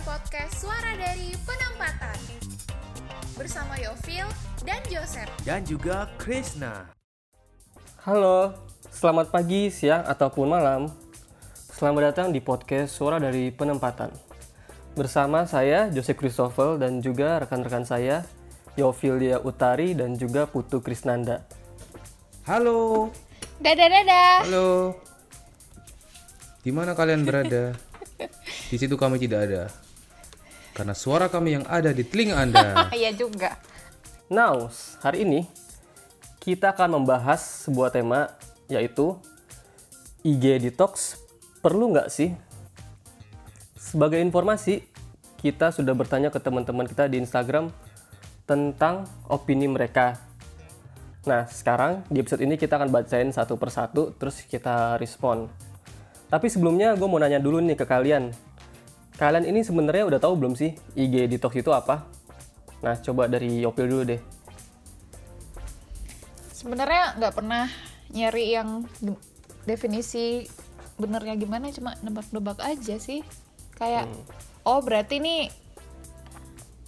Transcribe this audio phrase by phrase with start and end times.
[0.00, 2.18] podcast Suara dari Penempatan
[3.36, 4.26] bersama Yovil
[4.64, 5.28] dan Joseph.
[5.44, 6.88] dan juga Krishna.
[8.00, 8.56] Halo,
[8.88, 10.88] selamat pagi, siang, ataupun malam.
[11.70, 14.12] Selamat datang di podcast Suara dari Penempatan.
[14.92, 18.24] Bersama saya, Jose Christopher, dan juga rekan-rekan saya,
[18.76, 21.44] Yofilia Utari dan juga Putu Krisnanda.
[22.44, 23.08] Halo,
[23.60, 24.36] Dadah dadah.
[24.48, 24.96] halo.
[26.60, 27.76] Di mana kalian berada?
[28.68, 29.62] Di situ kami tidak ada.
[30.80, 32.64] Karena suara kami yang ada di telinga Anda.
[32.96, 33.60] Iya juga.
[34.32, 34.72] Now,
[35.04, 35.44] hari ini
[36.40, 38.32] kita akan membahas sebuah tema
[38.64, 39.12] yaitu
[40.24, 41.20] IG detox
[41.60, 42.32] perlu nggak sih?
[43.76, 44.80] Sebagai informasi,
[45.44, 47.68] kita sudah bertanya ke teman-teman kita di Instagram
[48.48, 50.16] tentang opini mereka.
[51.28, 55.44] Nah, sekarang di episode ini kita akan bacain satu persatu, terus kita respon.
[56.32, 58.32] Tapi sebelumnya gue mau nanya dulu nih ke kalian.
[59.20, 62.08] Kalian ini sebenarnya udah tahu belum sih IG detox itu apa?
[62.80, 64.20] Nah, coba dari Yopil dulu deh.
[66.56, 67.68] Sebenarnya nggak pernah
[68.16, 68.88] nyari yang
[69.68, 70.48] definisi
[70.96, 73.20] benernya gimana, cuma nebak-nebak aja sih.
[73.76, 74.08] Kayak,
[74.64, 75.52] oh berarti ini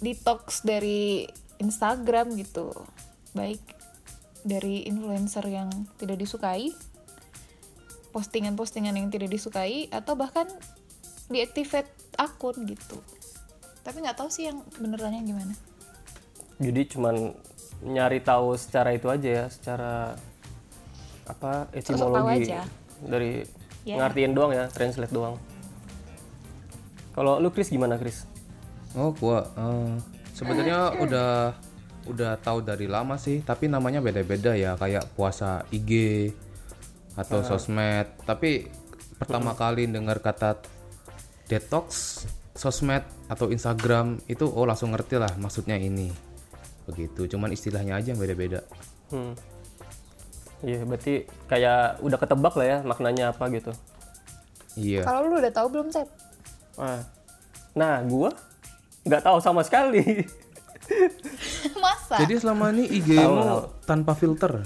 [0.01, 1.29] detox dari
[1.61, 2.73] Instagram gitu.
[3.37, 3.61] Baik
[4.41, 5.69] dari influencer yang
[6.01, 6.73] tidak disukai,
[8.09, 10.49] postingan-postingan yang tidak disukai, atau bahkan
[11.31, 12.99] deactivate akun gitu.
[13.83, 15.53] Tapi nggak tahu sih yang benerannya gimana.
[16.59, 17.35] Jadi cuman
[17.83, 20.15] nyari tahu secara itu aja ya, secara
[21.27, 22.67] apa etimologi aja.
[23.03, 23.43] dari
[23.83, 23.99] Ya.
[23.99, 25.35] ngartiin doang ya, translate doang.
[27.11, 28.23] Kalau lu Chris gimana Chris?
[28.95, 29.99] Oh, gua eh,
[30.31, 31.51] sebenarnya udah
[32.07, 36.31] udah tahu dari lama sih, tapi namanya beda-beda ya, kayak puasa IG
[37.19, 38.07] atau sosmed.
[38.23, 38.71] Tapi
[39.19, 40.63] pertama kali dengar kata
[41.53, 42.21] detox
[42.57, 46.09] sosmed atau Instagram itu oh langsung ngerti lah maksudnya ini.
[46.89, 48.65] Begitu, cuman istilahnya aja yang beda-beda.
[49.13, 49.37] Hmm.
[50.63, 53.71] Iya, berarti kayak udah ketebak lah ya maknanya apa gitu.
[54.79, 55.05] Iya.
[55.05, 56.07] Kalau lu udah tahu belum, Sep?
[56.79, 57.03] Ah.
[57.77, 58.33] Nah, gua
[59.03, 60.01] nggak tahu sama sekali.
[61.83, 62.19] Masa?
[62.23, 64.63] Jadi selama ini IG mu tanpa filter.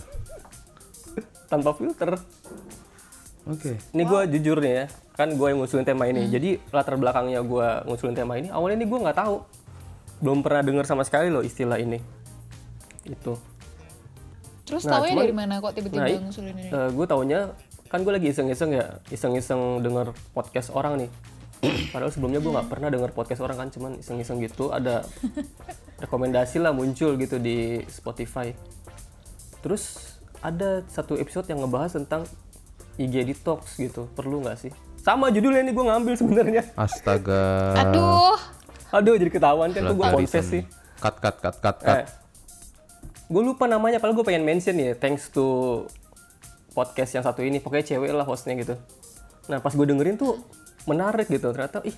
[1.50, 2.18] Tanpa filter.
[3.48, 3.80] Oke.
[3.92, 4.86] Ini gua jujur nih ya,
[5.16, 6.28] kan gue yang ngusulin tema ini.
[6.28, 9.36] Jadi latar belakangnya gua ngusulin tema ini, awalnya ini gue nggak tahu,
[10.20, 12.04] belum pernah dengar sama sekali loh istilah ini.
[13.04, 13.40] Itu.
[14.68, 16.70] Terus Nah, taunya cuman- dari mana kok tiba-tiba Nah, ngusulin ini?
[16.70, 17.40] gue taunya
[17.88, 21.10] kan gue lagi iseng-iseng ya, iseng-iseng denger podcast orang nih.
[21.96, 25.08] Padahal sebelumnya gue nggak pernah denger podcast orang kan, cuman iseng-iseng gitu ada
[26.04, 28.52] rekomendasi lah muncul gitu di Spotify.
[29.64, 32.28] Terus ada satu episode yang ngebahas tentang
[32.98, 34.72] IG detox gitu, perlu nggak sih?
[35.00, 36.64] Sama judulnya ini gue ngambil sebenarnya.
[36.76, 37.78] Astaga.
[37.80, 38.36] Aduh,
[38.92, 40.64] Aduh jadi ketahuan kan tuh gue confess sih.
[40.98, 42.04] Cut cut cut cut cut.
[42.04, 42.06] Eh,
[43.28, 45.84] gue lupa namanya, padahal gue pengen mention ya, thanks to
[46.72, 48.80] podcast yang satu ini, pokoknya cewek lah hostnya gitu.
[49.52, 50.40] Nah pas gue dengerin tuh
[50.88, 51.96] menarik gitu, ternyata ih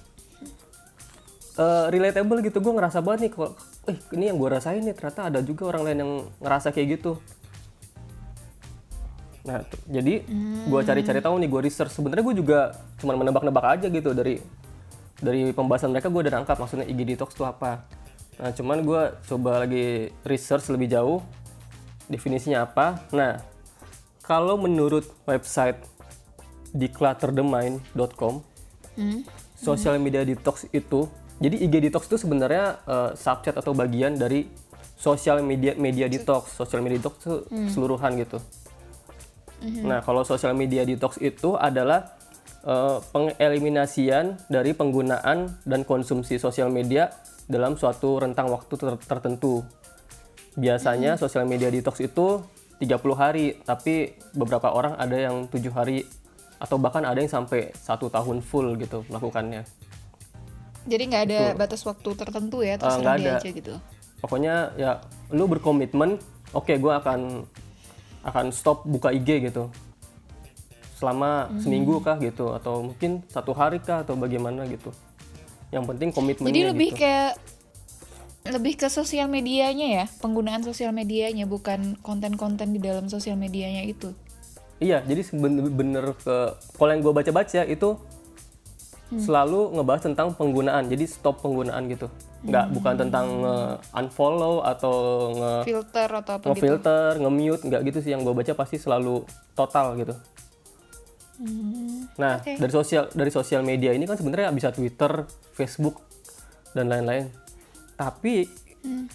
[1.62, 3.52] eh, relatable gitu, gue ngerasa banget nih kalau,
[3.88, 6.12] ih ini yang gue rasain nih, ternyata ada juga orang lain yang
[6.42, 7.22] ngerasa kayak gitu.
[9.50, 10.22] Nah tuh, jadi
[10.70, 11.90] gue cari-cari tahu nih, gue research.
[11.90, 14.38] Sebenarnya gue juga cuma menebak-nebak aja gitu dari
[15.20, 17.84] dari pembahasan mereka gue udah nangkap maksudnya IG detox itu apa.
[18.40, 21.20] Nah cuman gue coba lagi research lebih jauh
[22.08, 23.04] definisinya apa.
[23.12, 23.42] Nah
[24.24, 25.82] kalau menurut website
[26.72, 28.46] declutterthemind.com
[29.58, 34.48] social media detox itu jadi IG detox itu sebenarnya eh, subset atau bagian dari
[35.00, 36.52] social media media detox.
[36.56, 38.38] Social media detox itu keseluruhan gitu.
[39.62, 42.16] Nah, kalau social media detox itu adalah
[42.62, 47.12] eh, pengeliminasian dari penggunaan dan konsumsi sosial media
[47.46, 49.64] dalam suatu rentang waktu ter- tertentu.
[50.54, 52.44] Biasanya sosial media detox itu
[52.78, 56.08] 30 hari, tapi beberapa orang ada yang tujuh hari
[56.56, 59.64] atau bahkan ada yang sampai satu tahun full gitu melakukannya.
[60.82, 63.40] jadi nggak ada batas waktu tertentu ya, Ah, terserah nggak dia ada.
[63.40, 63.74] aja gitu.
[64.20, 64.92] Pokoknya ya
[65.30, 66.18] lu berkomitmen,
[66.52, 67.46] oke gue akan
[68.24, 69.72] akan stop buka IG gitu
[71.00, 74.92] selama seminggu kah gitu atau mungkin satu hari kah atau bagaimana gitu.
[75.72, 77.00] Yang penting komitmennya Jadi lebih gitu.
[77.00, 77.32] kayak
[78.52, 84.12] lebih ke sosial medianya ya, penggunaan sosial medianya bukan konten-konten di dalam sosial medianya itu.
[84.80, 87.90] Iya, jadi bener-bener ke kalau yang gue baca-baca itu
[89.10, 90.86] selalu ngebahas tentang penggunaan.
[90.86, 92.06] Jadi stop penggunaan gitu.
[92.46, 94.96] Nggak bukan tentang nge-unfollow atau
[95.34, 96.50] nge Filter atau apa gitu.
[96.54, 99.26] ngefilter, nge-mute, nggak gitu sih yang gue baca pasti selalu
[99.58, 100.14] total gitu.
[102.20, 102.60] Nah, oke.
[102.60, 105.24] dari sosial dari sosial media ini kan sebenarnya bisa Twitter,
[105.56, 106.04] Facebook,
[106.76, 107.32] dan lain-lain.
[107.96, 108.44] Tapi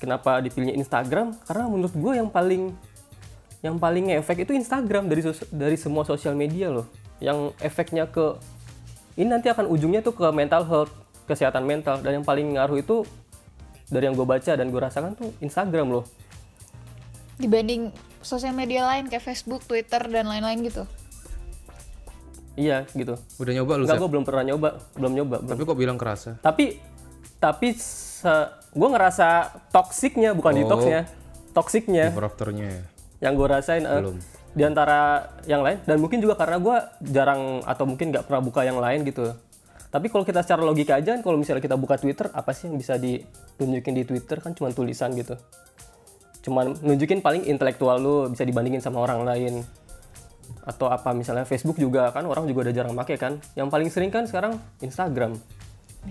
[0.01, 1.37] kenapa dipilihnya Instagram?
[1.45, 2.73] Karena menurut gue yang paling
[3.65, 6.89] yang paling efek itu Instagram dari sos- dari semua sosial media loh.
[7.21, 8.37] Yang efeknya ke
[9.15, 10.93] ini nanti akan ujungnya tuh ke mental health,
[11.25, 13.07] kesehatan mental dan yang paling ngaruh itu
[13.87, 16.05] dari yang gue baca dan gue rasakan tuh Instagram loh.
[17.37, 17.91] Dibanding
[18.21, 20.83] sosial media lain kayak Facebook, Twitter dan lain-lain gitu.
[22.55, 23.19] Iya gitu.
[23.39, 25.37] Udah nyoba lu, Enggak, gue belum pernah nyoba, belum nyoba.
[25.43, 25.51] belum.
[25.51, 26.39] Tapi kok bilang kerasa?
[26.39, 26.79] Tapi
[27.43, 27.69] tapi
[28.75, 29.29] gue ngerasa
[29.69, 30.59] toksiknya bukan Oh.
[30.63, 31.01] detoxnya,
[31.53, 32.83] toksiknya ya?
[33.21, 34.17] yang gue rasain eh, Belum.
[34.55, 36.77] Di antara yang lain dan mungkin juga karena gue
[37.11, 39.35] jarang atau mungkin nggak pernah buka yang lain gitu.
[39.91, 42.99] Tapi kalau kita secara logika aja, kalau misalnya kita buka Twitter, apa sih yang bisa
[42.99, 45.39] ditunjukin di Twitter kan cuma tulisan gitu.
[46.43, 49.63] Cuman nunjukin paling intelektual lu bisa dibandingin sama orang lain.
[50.67, 53.39] Atau apa misalnya Facebook juga kan orang juga udah jarang pakai kan.
[53.55, 55.39] Yang paling sering kan sekarang Instagram.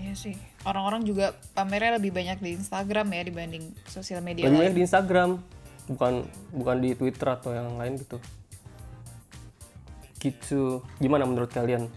[0.00, 0.34] Iya sih.
[0.64, 4.62] Orang-orang juga pamernya lebih banyak di Instagram ya dibanding sosial media Lebih lain.
[4.64, 5.30] banyak di Instagram,
[5.88, 8.16] bukan bukan di Twitter atau yang lain gitu.
[10.20, 10.80] Gitu.
[11.00, 11.92] Gimana menurut kalian?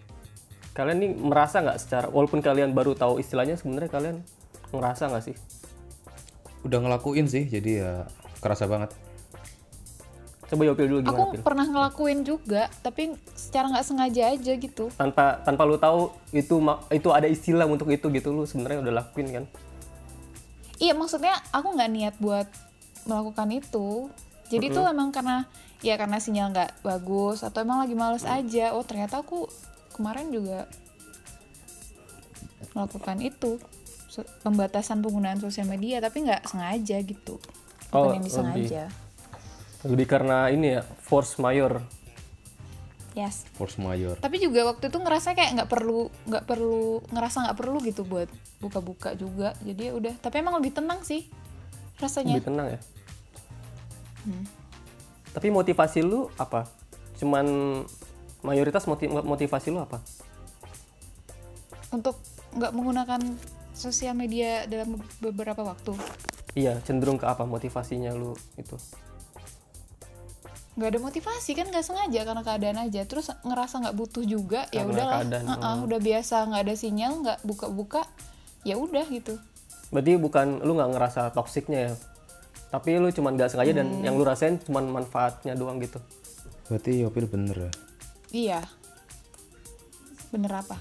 [0.75, 4.17] Kalian nih merasa nggak secara, walaupun kalian baru tahu istilahnya, sebenarnya kalian
[4.69, 5.35] ngerasa nggak sih?
[6.61, 7.91] Udah ngelakuin sih, jadi ya
[8.43, 8.93] kerasa banget.
[10.47, 11.43] Coba Yopil dulu gimana, Aku Pil?
[11.43, 14.87] pernah ngelakuin juga, tapi secara nggak sengaja aja gitu.
[14.95, 16.55] Tanpa tanpa lu tahu itu
[16.93, 19.43] itu ada istilah untuk itu gitu lu sebenarnya udah lakuin kan?
[20.77, 22.47] Iya maksudnya aku nggak niat buat
[23.07, 24.11] melakukan itu.
[24.47, 25.43] Jadi tuh emang karena
[25.83, 28.75] ya karena sinyal nggak bagus atau emang lagi males aja.
[28.75, 29.47] Oh ternyata aku
[29.95, 30.67] kemarin juga
[32.77, 33.57] melakukan itu
[34.41, 37.37] pembatasan penggunaan sosial media tapi nggak sengaja gitu.
[37.89, 38.91] Bukan Oh, yang disengaja.
[39.85, 41.85] Lebih karena ini ya force mayor.
[43.17, 43.49] Yes.
[43.57, 44.17] Force mayor.
[44.21, 48.29] Tapi juga waktu itu ngerasa kayak nggak perlu nggak perlu ngerasa nggak perlu gitu buat
[48.61, 49.57] buka-buka juga.
[49.65, 50.13] Jadi ya udah.
[50.21, 51.25] Tapi emang lebih tenang sih
[51.97, 52.37] rasanya.
[52.37, 52.79] Lebih tenang ya.
[55.31, 56.65] Tapi motivasi lu apa?
[57.17, 57.45] Cuman
[58.41, 59.99] mayoritas moti- motivasi lu apa?
[61.87, 62.19] untuk
[62.51, 63.21] nggak menggunakan
[63.71, 65.95] sosial media dalam beberapa waktu
[66.51, 68.75] Iya, cenderung ke apa motivasinya lu itu?
[70.77, 74.85] nggak ada motivasi kan nggak sengaja karena keadaan aja terus ngerasa nggak butuh juga ya
[74.85, 75.49] udahlah oh.
[75.57, 78.05] Uh-uh, udah biasa nggak ada sinyal nggak buka-buka
[78.61, 79.41] ya udah gitu
[79.89, 81.93] Berarti bukan lu nggak ngerasa toksiknya ya?
[82.67, 85.97] Tapi lu cuman nggak sengaja dan yang lu rasain cuman manfaatnya doang gitu.
[86.67, 87.71] Berarti Yopil bener ya?
[88.31, 88.59] iya
[90.31, 90.75] bener apa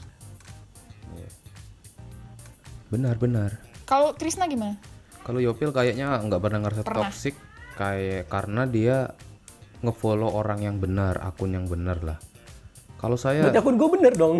[2.86, 3.50] Benar, benar.
[3.82, 4.78] kalau Krisna gimana
[5.26, 7.10] Kalau Yopil kayaknya nggak pernah ngerasa Pernah.
[7.10, 7.34] toxic
[7.74, 9.10] kayak karena dia
[9.82, 12.18] ngefollow orang yang benar, akun yang benar lah.
[12.96, 14.38] Kalau saya Berarti akun gue bener dong.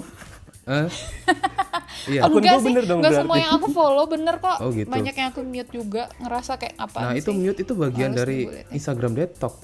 [0.66, 0.90] Eh
[2.10, 2.26] iya.
[2.26, 3.22] Akun sih bener dong nggak berarti.
[3.22, 4.90] semua yang aku follow bener kok Oh, gitu.
[4.90, 8.38] banyak yang aku mute juga ngerasa kayak apa Nah, itu mute itu bagian Males dari
[8.44, 8.62] gue.
[8.70, 9.54] Instagram detox.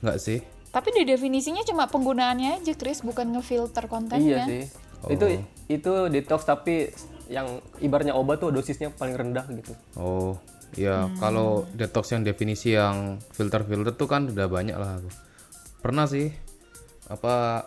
[0.00, 0.40] Nggak sih?
[0.68, 4.62] tapi di definisinya cuma penggunaannya aja Kris bukan ngefilter Iya kontennya sih.
[5.06, 5.26] Itu
[5.70, 6.90] itu detox tapi
[7.30, 7.46] yang
[7.78, 9.70] ibarnya obat tuh dosisnya paling rendah gitu.
[9.94, 10.34] Oh,
[10.74, 15.08] ya kalau detox yang definisi yang filter-filter tuh kan udah banyak lah aku.
[15.78, 16.34] Pernah sih
[17.06, 17.64] apa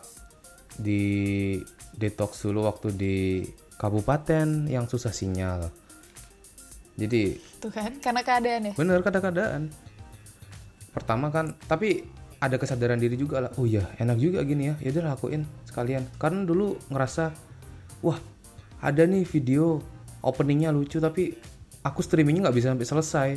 [0.77, 1.57] di
[1.97, 3.17] detox dulu waktu di
[3.77, 5.69] kabupaten yang susah sinyal.
[6.97, 9.69] Jadi tuh kan karena keadaan ya bener kadang-kadang.
[10.97, 12.09] Pertama kan, tapi
[12.41, 13.51] ada kesadaran diri juga lah.
[13.61, 14.75] Oh iya, enak juga gini ya.
[14.81, 16.09] Ya udah lakuin sekalian.
[16.17, 17.29] Karena dulu ngerasa,
[18.01, 18.17] wah
[18.81, 19.77] ada nih video
[20.25, 21.37] openingnya lucu tapi
[21.85, 23.29] aku streamingnya nggak bisa sampai selesai.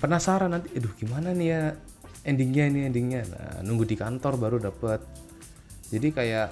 [0.00, 1.62] Penasaran nanti, aduh gimana nih ya
[2.24, 3.20] endingnya ini endingnya.
[3.28, 5.00] Nah, nunggu di kantor baru dapet.
[5.94, 6.48] Jadi kayak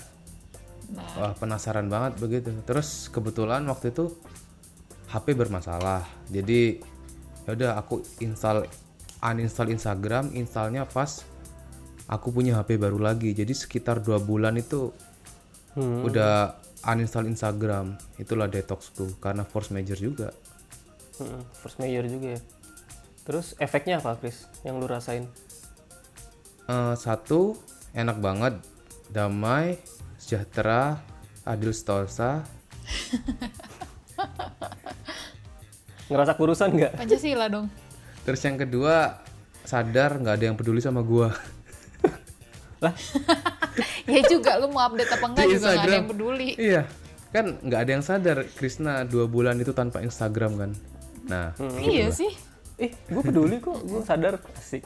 [1.19, 2.55] wah penasaran banget begitu.
[2.63, 4.15] Terus kebetulan waktu itu
[5.11, 6.07] HP bermasalah.
[6.31, 6.79] Jadi
[7.43, 8.71] ya udah aku install
[9.19, 11.27] uninstall Instagram, installnya pas
[12.07, 13.35] aku punya HP baru lagi.
[13.35, 14.95] Jadi sekitar dua bulan itu
[15.79, 17.99] udah uninstall Instagram.
[18.23, 20.31] Itulah detoxku karena force major juga.
[21.21, 22.41] Hmm, first mayor juga ya.
[23.23, 24.51] Terus efeknya apa, Chris?
[24.67, 25.25] Yang lu rasain?
[26.67, 27.55] Eh, satu
[27.95, 28.55] enak banget,
[29.13, 29.77] damai,
[30.17, 31.05] sejahtera,
[31.45, 32.41] adil sedosa.
[36.09, 36.93] Ngerasa kurusan nggak?
[36.99, 37.71] Pancasila dong
[38.23, 39.23] Terus yang kedua
[39.63, 41.31] sadar nggak ada yang peduli sama gua.
[42.83, 42.91] Lah,
[44.11, 45.95] ya juga lu mau update apa enggak Di juga nggak ada Instagram.
[45.95, 46.83] yang peduli Iya,
[47.31, 50.71] kan nggak ada yang sadar Krisna dua bulan itu tanpa Instagram kan.
[51.31, 52.31] Nah, iya sih
[52.83, 53.79] eh, gue peduli kok.
[53.87, 54.83] Gue sadar asik.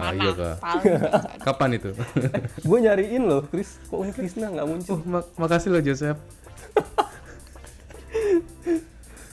[0.00, 0.34] Ah, iya kak.
[0.34, 0.56] nggak.
[1.46, 1.90] Kapan itu?
[2.68, 3.78] gue nyariin loh, Chris.
[3.86, 4.96] Kok ini Krisna nggak muncul?
[4.96, 6.18] oh, mak- makasih loh Joseph.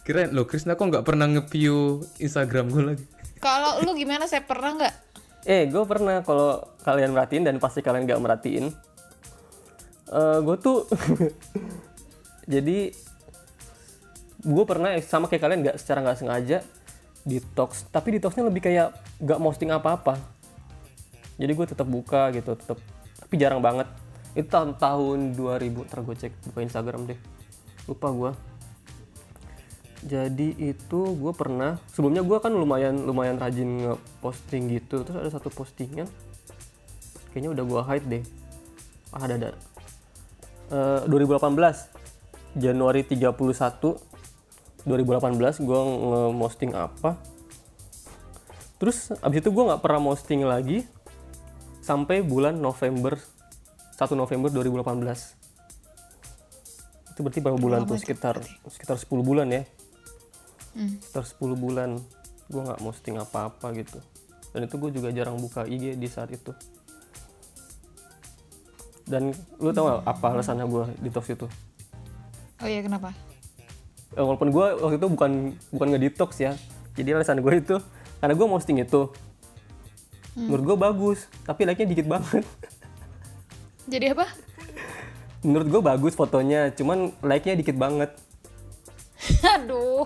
[0.06, 3.06] Kirain lo Krisna kok nggak pernah nge-view Instagram gue lagi.
[3.38, 4.26] Kalau lu gimana?
[4.26, 4.94] Saya pernah nggak?
[5.44, 8.72] Eh, gue pernah kalau kalian merhatiin dan pasti kalian gak merhatiin.
[10.08, 10.88] eh gue tuh
[12.48, 12.96] jadi
[14.40, 16.58] gue pernah sama kayak kalian nggak secara nggak sengaja
[17.28, 20.16] detox tapi detoxnya lebih kayak nggak posting apa-apa
[21.38, 22.78] jadi gue tetap buka gitu tetap
[23.18, 23.90] tapi jarang banget.
[24.38, 27.20] Itu tahun tahun 2000 ntar gue cek buka Instagram deh.
[27.90, 28.32] Lupa gue
[30.06, 35.02] jadi itu gue pernah sebelumnya gue kan lumayan lumayan rajin nge-posting gitu.
[35.02, 36.06] Terus ada satu postingan
[37.34, 38.24] kayaknya udah gue hide deh.
[39.10, 39.50] Ah ada ada.
[40.70, 43.36] Eh, 2018 Januari 31
[44.86, 47.18] 2018 gue nge-posting apa.
[48.78, 50.86] Terus abis itu gue nggak pernah posting lagi
[51.88, 53.16] sampai bulan November
[53.96, 55.48] 1 November 2018
[57.16, 57.98] itu berarti berapa bulan tuh?
[57.98, 58.38] Sekitar
[58.70, 59.66] sekitar 10 bulan ya?
[60.78, 61.98] Sekitar 10 bulan.
[62.46, 63.98] Gue nggak posting apa-apa gitu.
[64.54, 66.54] Dan itu gue juga jarang buka IG di saat itu.
[69.08, 71.50] Dan lu tau gak apa alasannya gue detox itu?
[72.62, 73.16] Oh iya kenapa?
[74.14, 75.32] Eh, walaupun gue waktu itu bukan
[75.74, 76.54] bukan nge-detox ya.
[76.94, 77.82] Jadi alasan gue itu
[78.22, 79.10] karena gue posting itu
[80.38, 82.46] menurut gue bagus tapi like-nya dikit banget
[83.88, 84.28] Jadi apa?
[85.40, 88.14] menurut gue bagus fotonya cuman like-nya dikit banget
[89.50, 90.06] Aduh.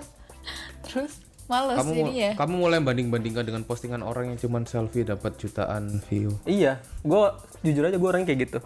[0.82, 2.32] Terus males Kamu jadi ya.
[2.34, 6.32] kamu mulai banding-bandingkan dengan postingan orang yang cuman selfie dapat jutaan view.
[6.44, 7.22] iya gue
[7.62, 8.60] jujur aja gue orang kayak gitu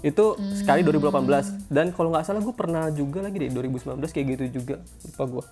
[0.00, 0.24] itu
[0.54, 4.74] sekali 2018 dan kalau nggak salah gue pernah juga lagi deh 2019 kayak gitu juga
[5.04, 5.44] lupa gue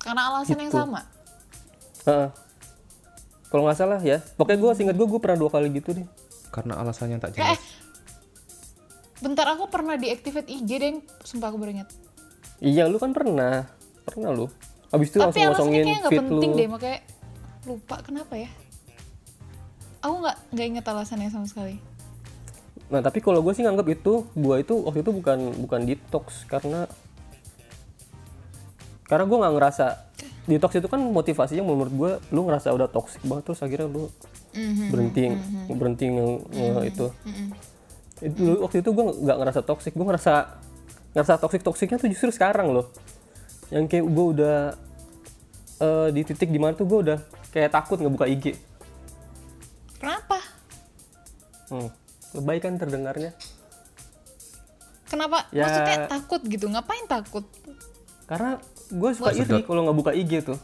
[0.00, 0.80] Karena alasan yang Gitu.
[0.80, 1.00] sama.
[2.02, 2.28] Heeh.
[3.48, 6.06] Kalau nggak salah ya pokoknya gue singkat gue gue pernah dua kali gitu deh
[6.48, 7.60] Karena alasannya tak Eh, jelas.
[9.18, 11.88] bentar aku pernah deactivate IG deh, sumpah aku baru ingat.
[12.58, 13.66] iya lu kan pernah
[14.02, 14.48] pernah lu
[14.88, 16.98] abis itu Tapi langsung ngosongin feed penting lu deh, makanya
[17.64, 18.48] lupa kenapa ya.
[20.00, 21.76] Aku nggak nggak inget alasannya sama sekali.
[22.88, 26.88] Nah tapi kalau gue sih nganggap itu, gue itu waktu itu bukan bukan detox karena
[29.04, 29.86] karena gue nggak ngerasa
[30.48, 34.08] detox itu kan motivasinya menurut gue lu ngerasa udah toxic banget terus akhirnya lu
[34.88, 35.28] berhenti
[35.70, 37.06] berhenti nge- nge- itu.
[38.18, 40.34] Itu dulu waktu itu gue nggak ngerasa toxic, gue ngerasa
[41.12, 42.88] ngerasa toxic toksiknya tuh justru sekarang loh.
[43.68, 44.58] Yang kayak gue udah
[45.78, 47.18] eh, di titik di mana tuh gue udah
[47.52, 48.56] kayak takut ngebuka IG.
[50.00, 50.40] Kenapa?
[51.68, 51.92] Hmm.
[52.32, 53.36] Lebay kan terdengarnya.
[55.08, 55.48] Kenapa?
[55.52, 55.64] Ya.
[55.64, 56.68] Maksudnya takut gitu?
[56.68, 57.44] Ngapain takut?
[58.28, 60.58] Karena gue suka iri kalau nggak buka IG tuh.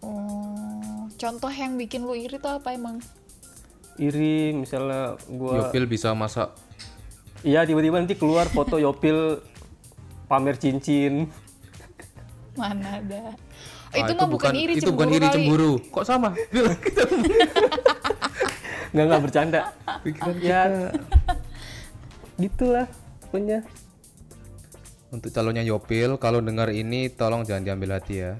[0.00, 3.00] Oh, contoh yang bikin lu iri tuh apa emang?
[3.96, 6.52] Iri misalnya gue, Yopil bisa masak.
[7.40, 9.40] iya tiba-tiba nanti keluar foto Yopil
[10.26, 11.28] pamer cincin.
[12.52, 13.32] Mana ada?
[13.32, 13.36] Oh,
[13.90, 15.34] Ah, itu mah bukan, iri, itu cemburu bukan iri kali.
[15.34, 15.72] cemburu.
[15.84, 16.30] Kok sama?
[18.90, 19.60] Nggak nggak bercanda.
[20.02, 20.60] Pikiran ya,
[22.36, 22.86] gitulah
[23.28, 23.62] punya.
[25.10, 28.38] Untuk calonnya Yopil, kalau dengar ini tolong jangan diambil hati ya.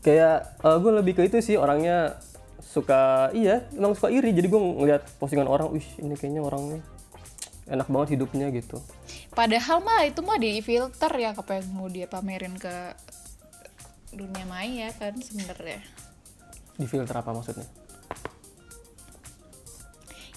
[0.00, 2.16] Kayak gue lebih ke itu sih orangnya
[2.62, 6.80] suka iya emang suka iri jadi gue ngeliat postingan orang, wih ini kayaknya orangnya
[7.66, 8.78] enak banget hidupnya gitu.
[9.34, 12.94] Padahal mah itu mah di filter ya apa yang mau dia pamerin ke
[14.14, 15.82] dunia maya kan sebenarnya.
[16.78, 17.66] Di filter apa maksudnya?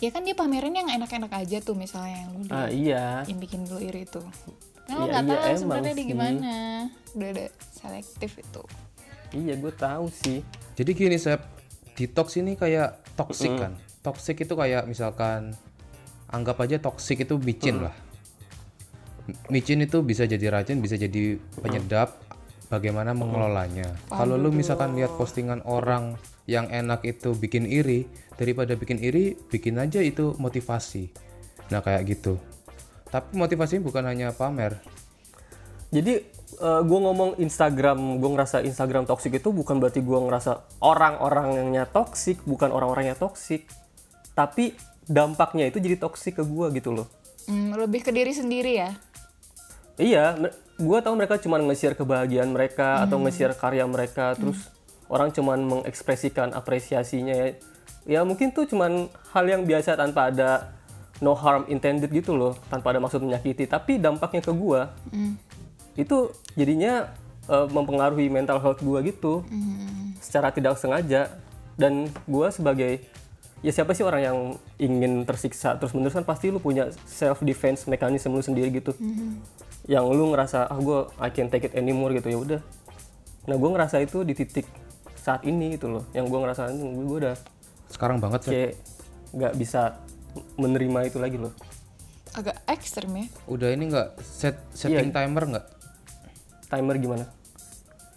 [0.02, 3.06] Ya kan dia pamerin yang enak-enak aja tuh misalnya yang lu Ah lihat, iya.
[3.30, 4.20] yang bikin lu iri itu.
[4.84, 6.10] Nah, Iya, nggak iya, tahu sebenarnya dia sih.
[6.12, 6.54] gimana.
[7.14, 8.64] Udah ada selektif itu.
[9.34, 10.40] Iya gue tahu sih.
[10.74, 11.42] Jadi gini, Sep.
[11.94, 13.78] Detox ini kayak toxic kan.
[14.02, 15.54] Toxic itu kayak misalkan
[16.28, 17.94] anggap aja toxic itu micin lah.
[19.24, 22.18] M- Micin itu bisa jadi racun, bisa jadi penyedap.
[22.68, 23.94] Bagaimana mengelolanya?
[24.10, 29.78] Kalau lu misalkan lihat postingan orang yang enak itu bikin iri, daripada bikin iri, bikin
[29.78, 31.14] aja itu motivasi.
[31.70, 32.42] Nah kayak gitu.
[33.14, 34.82] Tapi motivasinya bukan hanya pamer.
[35.94, 36.26] Jadi
[36.64, 42.74] gue ngomong Instagram, gue ngerasa Instagram toksik itu bukan berarti gue ngerasa orang-orangnya toksik, bukan
[42.74, 43.70] orang-orangnya toksik,
[44.34, 44.74] tapi
[45.06, 47.08] dampaknya itu jadi toksik ke gue gitu loh.
[47.50, 48.90] Hmm, lebih ke diri sendiri ya.
[49.98, 54.70] Iya, gue tahu mereka cuma nge-share kebahagiaan mereka atau nge-share karya mereka, terus
[55.10, 57.48] orang cuman mengekspresikan apresiasinya ya.
[58.04, 60.74] Ya mungkin tuh cuman hal yang biasa tanpa ada
[61.24, 63.64] no harm intended gitu loh, tanpa ada maksud menyakiti.
[63.64, 64.82] Tapi dampaknya ke gue
[65.96, 66.18] itu
[66.60, 67.08] jadinya
[67.48, 69.48] eh, mempengaruhi mental health gue gitu,
[70.20, 71.32] secara tidak sengaja.
[71.80, 72.92] Dan gue sebagai
[73.64, 74.38] ya siapa sih orang yang
[74.76, 78.92] ingin tersiksa terus menerus kan pasti lu punya self defense mekanisme lu sendiri gitu.
[79.88, 82.28] Yang lu ngerasa ah gue I can't take it anymore gitu.
[82.28, 82.62] Ya udah.
[83.48, 84.68] Nah gue ngerasa itu di titik
[85.16, 86.04] saat ini gitu loh.
[86.12, 87.36] Yang gue ngerasa gue udah
[87.90, 88.52] sekarang banget sih.
[88.52, 88.72] kayak
[89.34, 89.82] nggak bisa
[90.58, 91.54] menerima itu lagi loh.
[92.34, 93.26] Agak ekstrim ya.
[93.46, 95.66] Udah ini nggak set setting timer nggak?
[96.70, 97.26] Timer gimana?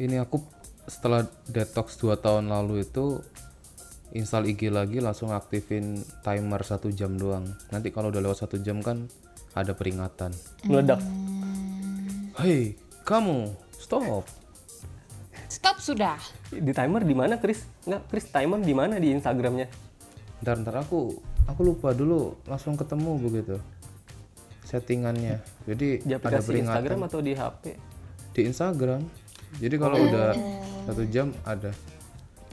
[0.00, 0.40] Ini aku
[0.86, 3.20] setelah detox 2 tahun lalu itu
[4.14, 7.44] install IG lagi langsung aktifin timer satu jam doang.
[7.68, 9.04] Nanti kalau udah lewat satu jam kan
[9.52, 10.32] ada peringatan.
[10.64, 11.00] Meledak.
[12.40, 14.24] Hei kamu stop.
[15.48, 16.16] Stop sudah.
[16.48, 19.68] Di timer di mana Chris nggak Chris timer di mana di Instagramnya?
[20.40, 23.56] Ntar ntar aku aku lupa dulu langsung ketemu begitu
[24.66, 25.38] settingannya.
[25.62, 26.82] Jadi di ada peringatan.
[26.82, 27.64] Instagram atau di HP
[28.34, 29.00] di Instagram.
[29.62, 30.34] Jadi kalau udah
[30.90, 31.70] satu jam ada.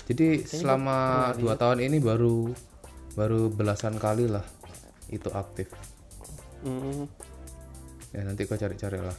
[0.05, 2.53] Jadi selama dua tahun ini baru
[3.17, 4.45] baru belasan kali lah
[5.09, 5.67] itu aktif.
[6.63, 7.12] Hmm.
[8.15, 9.17] ya nanti kau cari-cari lah.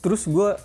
[0.00, 0.56] Terus gue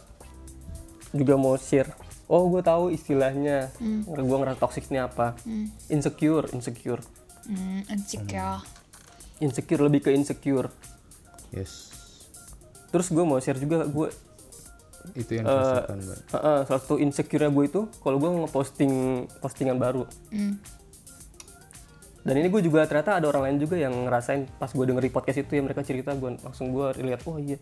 [1.11, 1.89] juga mau share.
[2.29, 3.73] Oh gue tahu istilahnya.
[4.05, 5.33] Gue ngerasa toxic ini apa
[5.89, 7.01] insecure insecure
[7.47, 8.59] hmm, insecure.
[9.39, 10.69] Insecure lebih ke insecure.
[11.55, 11.91] Yes.
[12.91, 14.07] Terus gue mau share juga gue
[15.15, 19.79] itu yang dirasakan mbak uh, uh, salah satu insecure gue itu kalau gue ngeposting postingan
[19.79, 20.03] baru.
[20.33, 20.59] Hmm.
[22.27, 25.11] dan ini gue juga ternyata ada orang lain juga yang ngerasain pas gue denger di
[25.15, 27.55] podcast itu ya mereka cerita gue langsung gue lihat oh iya.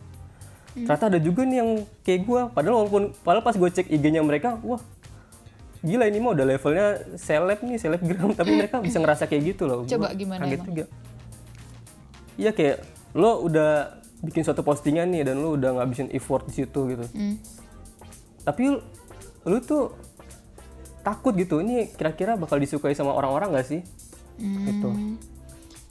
[0.76, 1.70] Ternyata ada juga nih yang
[2.02, 4.82] kayak gue padahal walaupun padahal pas gue cek IG-nya mereka wah
[5.86, 8.34] gila ini mah udah levelnya seleb nih selebgram.
[8.34, 9.86] Tapi mereka bisa ngerasa kayak gitu loh.
[9.86, 10.66] Coba Gua gimana kaget emang?
[10.66, 10.84] juga.
[12.36, 12.76] Iya kayak
[13.14, 13.70] lo udah
[14.20, 17.06] bikin suatu postingan nih dan lo udah ngabisin effort di situ gitu.
[17.14, 17.38] Hmm.
[18.42, 18.78] tapi lu,
[19.42, 19.90] lu tuh
[21.00, 21.58] takut gitu.
[21.58, 23.80] Ini kira-kira bakal disukai sama orang-orang gak sih?
[24.36, 24.90] Gitu.
[24.90, 25.16] Hmm.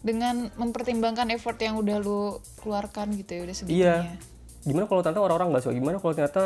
[0.06, 3.58] dengan mempertimbangkan effort yang udah lu keluarkan gitu ya udah iya.
[3.58, 3.96] sebetulnya
[4.62, 5.74] gimana kalau ternyata orang-orang gak suka?
[5.74, 6.44] Gimana kalau ternyata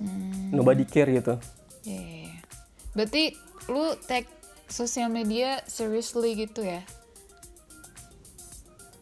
[0.00, 0.48] Hmm.
[0.50, 1.36] nobody care gitu?
[1.84, 2.19] Iya, iya, iya.
[2.94, 3.34] Berarti
[3.70, 4.26] lu take
[4.66, 6.82] sosial media seriously gitu ya?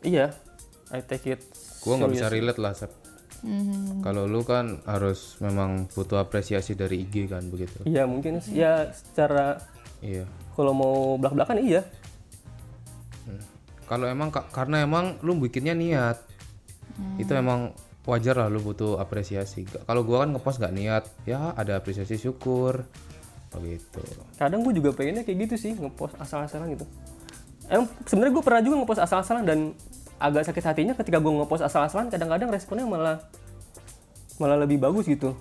[0.05, 0.27] Iya
[0.89, 1.41] I take it
[1.85, 2.93] gua nggak bisa relate lah Sep.
[3.39, 4.03] Hmm.
[4.03, 7.87] kalau lu kan harus memang butuh apresiasi dari IG kan begitu.
[7.87, 8.59] Iya mungkin sih.
[8.59, 9.63] ya secara
[10.03, 10.27] iya.
[10.59, 11.87] kalau mau belak-belakan iya.
[13.89, 16.19] Kalau emang ka- karena emang lu bikinnya niat
[17.17, 17.73] itu emang
[18.11, 19.63] wajar lah lu butuh apresiasi.
[19.87, 22.91] Kalau gua kan ngepost nggak niat ya ada apresiasi syukur
[23.55, 24.03] begitu
[24.37, 26.85] kadang gue juga pengennya kayak gitu sih ngepost asal-asalan gitu
[27.69, 29.59] emang sebenarnya gue pernah juga ngepost asal-asalan dan
[30.19, 33.17] agak sakit hatinya ketika gue ngepost asal-asalan kadang-kadang responnya malah
[34.37, 35.33] malah lebih bagus gitu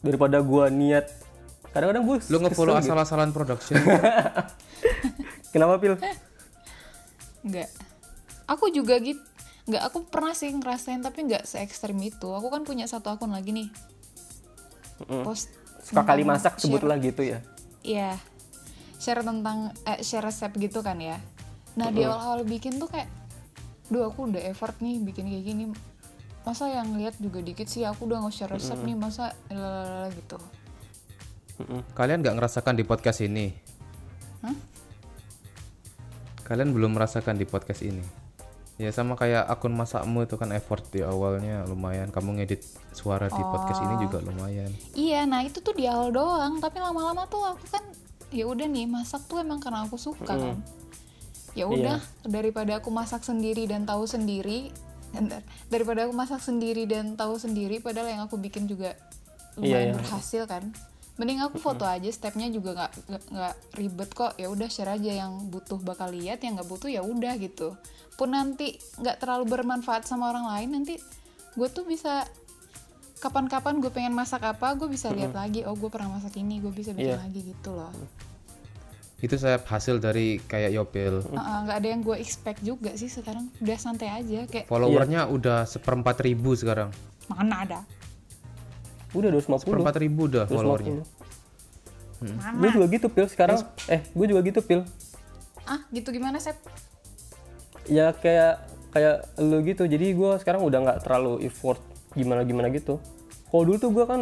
[0.00, 1.10] daripada gue niat
[1.74, 3.76] kadang-kadang gue lu ngefollow asal-asalan production
[5.52, 5.98] kenapa pil
[7.44, 7.68] Enggak.
[8.48, 9.20] Aku juga gitu.
[9.68, 12.28] Enggak, aku pernah sih ngerasain tapi enggak se ekstrim itu.
[12.28, 13.68] Aku kan punya satu akun lagi nih.
[15.24, 15.48] Post
[15.90, 17.42] suka kali masak share- sebutlah gitu ya
[17.80, 18.14] Iya.
[18.96, 21.16] Share tentang eh, share resep gitu kan ya.
[21.72, 23.08] Nah, di awal-awal bikin tuh kayak
[23.88, 25.64] duh aku udah effort nih bikin kayak gini.
[26.40, 30.36] Masa yang lihat juga dikit sih aku udah nge-share resep nih, masa lalala gitu.
[31.92, 33.52] kalian nggak ngerasakan di podcast ini
[34.40, 34.56] Hah?
[36.42, 38.00] kalian belum merasakan di podcast ini
[38.80, 43.36] ya sama kayak akun masakmu itu kan effort di awalnya lumayan kamu ngedit suara di
[43.36, 47.60] podcast ini juga lumayan Iya, nah itu tuh di awal doang, tapi lama-lama tuh aku
[47.68, 47.84] kan
[48.32, 50.56] ya udah nih masak tuh emang karena aku suka kan.
[51.52, 54.70] Ya udah daripada aku masak sendiri dan tahu sendiri,
[55.10, 58.96] bentar, daripada aku masak sendiri dan tahu sendiri padahal yang aku bikin juga
[59.58, 59.94] lumayan Iya, iya.
[59.98, 60.70] berhasil kan.
[61.20, 62.92] Mending aku foto aja, stepnya juga nggak
[63.28, 64.32] nggak- ribet kok.
[64.34, 67.76] Ya udah share aja yang butuh bakal lihat, yang nggak butuh ya udah gitu.
[68.16, 70.96] Pun nanti nggak terlalu bermanfaat sama orang lain, nanti
[71.52, 72.24] gue tuh bisa
[73.20, 76.72] kapan-kapan gue pengen masak apa gue bisa lihat lagi oh gue pernah masak ini gue
[76.72, 77.20] bisa bikin Iya.
[77.20, 77.92] lagi gitu loh.
[79.20, 81.20] Itu saya hasil dari kayak Yopil.
[81.20, 83.52] Heeh, nggak ada yang gue expect juga sih sekarang.
[83.60, 86.88] Udah santai aja kayak followernya udah seperempat ribu sekarang.
[87.28, 87.80] Mana ada
[89.18, 91.04] udah 250 seperempat ribu udah 250 followernya.
[92.60, 93.26] Gue juga gitu pil.
[93.26, 94.80] Sekarang eh gue juga gitu pil.
[95.66, 96.56] Ah gitu gimana Sep?
[97.90, 98.62] ya kayak
[98.94, 99.86] kayak lu gitu.
[99.88, 101.80] Jadi gue sekarang udah nggak terlalu effort
[102.14, 103.02] gimana gimana gitu.
[103.50, 104.20] Kalau dulu tuh gue kan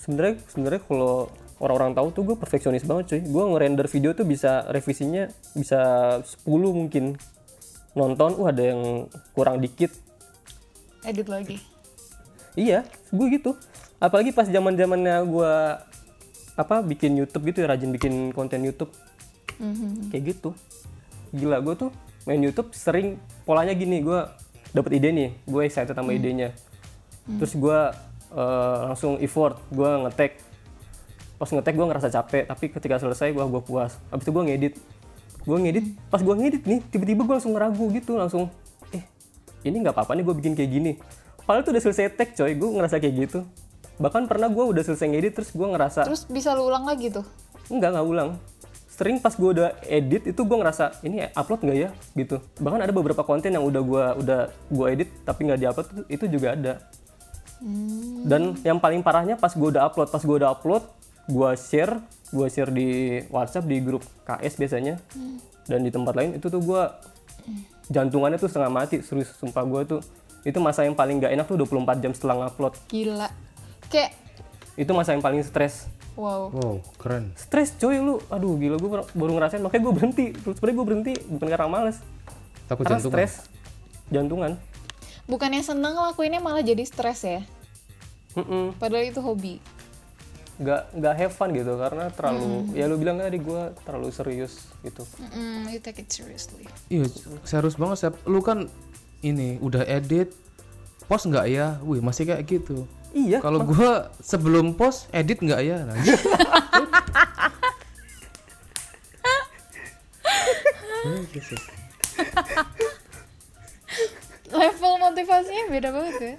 [0.00, 1.30] sebenarnya sebenarnya kalau
[1.62, 3.20] orang-orang tahu tuh gue perfeksionis banget cuy.
[3.22, 5.80] Gue ngerender video tuh bisa revisinya bisa
[6.24, 7.14] 10 mungkin.
[7.96, 9.94] Nonton uh ada yang kurang dikit.
[11.06, 11.56] Edit lagi.
[12.56, 13.54] Iya gue gitu
[13.96, 15.52] apalagi pas zaman zamannya gue
[16.56, 18.92] apa bikin YouTube gitu ya rajin bikin konten YouTube.
[19.56, 20.12] Mhm.
[20.12, 20.52] kayak gitu.
[21.32, 21.90] Gila gue tuh
[22.28, 23.16] main YouTube sering
[23.48, 24.20] polanya gini gue
[24.76, 26.52] dapat ide nih gue excited sama idenya.
[27.40, 27.78] Terus gue
[28.36, 30.44] eh, langsung effort gue ngetek.
[31.36, 33.96] Pas ngetek gue ngerasa capek tapi ketika selesai gue gue puas.
[34.12, 34.74] Abis itu gue ngedit.
[35.48, 38.52] Gue ngedit pas gue ngedit nih tiba-tiba gue langsung ragu gitu langsung
[38.92, 39.04] eh
[39.64, 40.92] ini nggak apa-apa nih gue bikin kayak gini.
[41.48, 43.40] Padahal tuh udah selesai tag coy gue ngerasa kayak gitu
[43.96, 47.24] bahkan pernah gue udah selesai ngedit terus gue ngerasa Terus bisa lu ulang lagi tuh.
[47.72, 48.30] Enggak, nggak ulang.
[48.92, 52.36] Sering pas gue udah edit itu gue ngerasa ini upload nggak ya gitu.
[52.60, 54.40] Bahkan ada beberapa konten yang udah gue udah
[54.72, 56.74] gue edit tapi nggak diupload itu- juga ada.
[58.26, 60.84] Dan yang paling parahnya pas gue udah upload, pas gue udah upload,
[61.26, 61.96] gue share,
[62.28, 62.88] gue share di
[63.32, 65.00] WhatsApp di grup KS biasanya.
[65.64, 66.82] Dan di tempat lain itu tuh gue
[67.88, 70.00] jantungannya tuh setengah mati, serius sumpah gue tuh
[70.46, 72.74] itu masa yang paling nggak enak tuh 24 jam setelah ngupload.
[72.86, 73.28] Gila.
[73.88, 74.12] Kayak
[74.74, 75.88] Itu masa yang paling stres.
[76.14, 76.48] wow.
[76.48, 77.32] Wow, keren.
[77.34, 81.12] stres coy lu aduh gila gue baru ngerasain makanya gue berhenti terus sebenarnya gue berhenti
[81.26, 81.96] bukan karena males
[82.66, 83.12] Takut karena jantungan.
[83.12, 83.32] stres
[84.08, 84.52] jantungan
[85.26, 87.40] Bukannya seneng ngelakuinnya malah jadi stres ya.
[88.32, 88.72] Mm-mm.
[88.74, 89.58] Padahal itu hobi.
[90.56, 95.04] nggak nggak have fun gitu karena terlalu ya lu bilang tadi gue terlalu serius gitu
[95.20, 96.64] Mm-mm, you take it seriously.
[96.88, 98.14] Iya, serius banget Sep.
[98.24, 98.64] Lu kan
[99.20, 100.32] ini udah edit,
[101.04, 101.76] post nggak ya?
[101.82, 102.88] Wih, masih kayak gitu.
[103.16, 105.88] Iya Kalau gua sebelum post edit nggak ya?
[105.88, 105.96] Nah,
[111.32, 111.56] gitu.
[114.52, 116.36] Level motivasinya beda banget ya.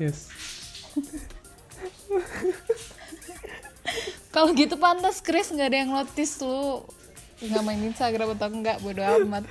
[0.00, 0.32] Yes.
[4.30, 6.86] Kalau gitu pantas Chris nggak ada yang notice lu
[7.40, 9.44] nggak main Instagram atau enggak bodo amat.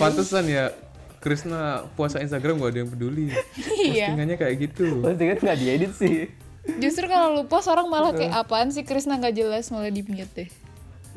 [0.00, 0.72] Pantesan ya
[1.26, 3.34] Krisna puasa Instagram gak ada yang peduli.
[3.82, 4.14] iya.
[4.14, 5.02] Postingannya kayak gitu.
[5.02, 6.30] pasti kan nggak diedit sih
[6.78, 10.30] Justru kalau lu post orang malah kayak apaan sih Krisna nggak jelas malah di mute
[10.38, 10.48] deh.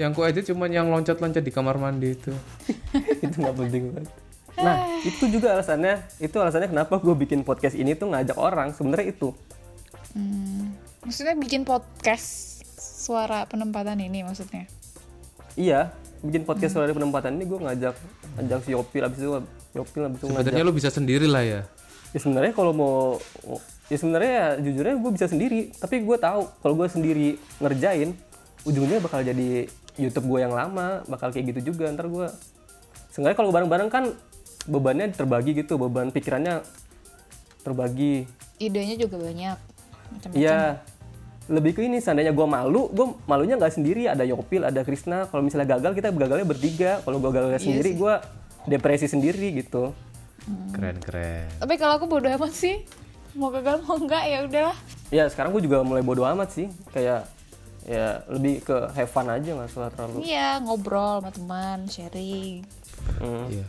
[0.02, 2.34] Yang ku edit cuma yang loncat-loncat di kamar mandi itu.
[3.26, 4.10] itu nggak penting banget
[4.60, 4.76] nah
[5.08, 9.32] itu juga alasannya itu alasannya kenapa gue bikin podcast ini tuh ngajak orang sebenarnya itu
[10.10, 10.74] Hmm.
[11.06, 14.66] Maksudnya bikin podcast suara penempatan ini maksudnya.
[15.54, 17.96] iya bikin podcast soal penempatan ini gue ngajak
[18.40, 19.30] ngajak si Yopil abis itu
[19.76, 20.44] Yopil abis itu ngajak.
[20.52, 21.62] Sebenarnya lu bisa sendiri lah ya.
[22.12, 22.96] ya sebenarnya kalau mau
[23.88, 25.60] ya sebenarnya ya jujurnya gue bisa sendiri.
[25.76, 27.28] Tapi gue tahu kalau gue sendiri
[27.64, 28.18] ngerjain
[28.68, 32.28] ujungnya bakal jadi YouTube gue yang lama bakal kayak gitu juga ntar gue
[33.12, 34.16] sebenarnya kalau bareng-bareng kan
[34.68, 36.64] bebannya terbagi gitu beban pikirannya
[37.64, 38.28] terbagi.
[38.60, 39.58] Idenya juga banyak.
[40.36, 40.84] Iya
[41.50, 45.42] lebih ke ini seandainya gue malu gue malunya nggak sendiri ada Yopil ada Krisna kalau
[45.42, 48.14] misalnya gagal kita gagalnya bertiga kalau gue gagalnya sendiri gue
[48.66, 49.92] depresi sendiri gitu
[50.74, 51.46] Keren keren.
[51.62, 52.82] Tapi kalau aku bodo amat sih.
[53.38, 54.78] Mau gagal mau enggak ya udahlah.
[55.10, 57.30] ya sekarang gue juga mulai bodo amat sih kayak
[57.86, 62.66] ya lebih ke have fun aja nggak usah terlalu Iya, ngobrol sama teman, sharing.
[63.22, 63.46] Hmm.
[63.50, 63.66] Iya.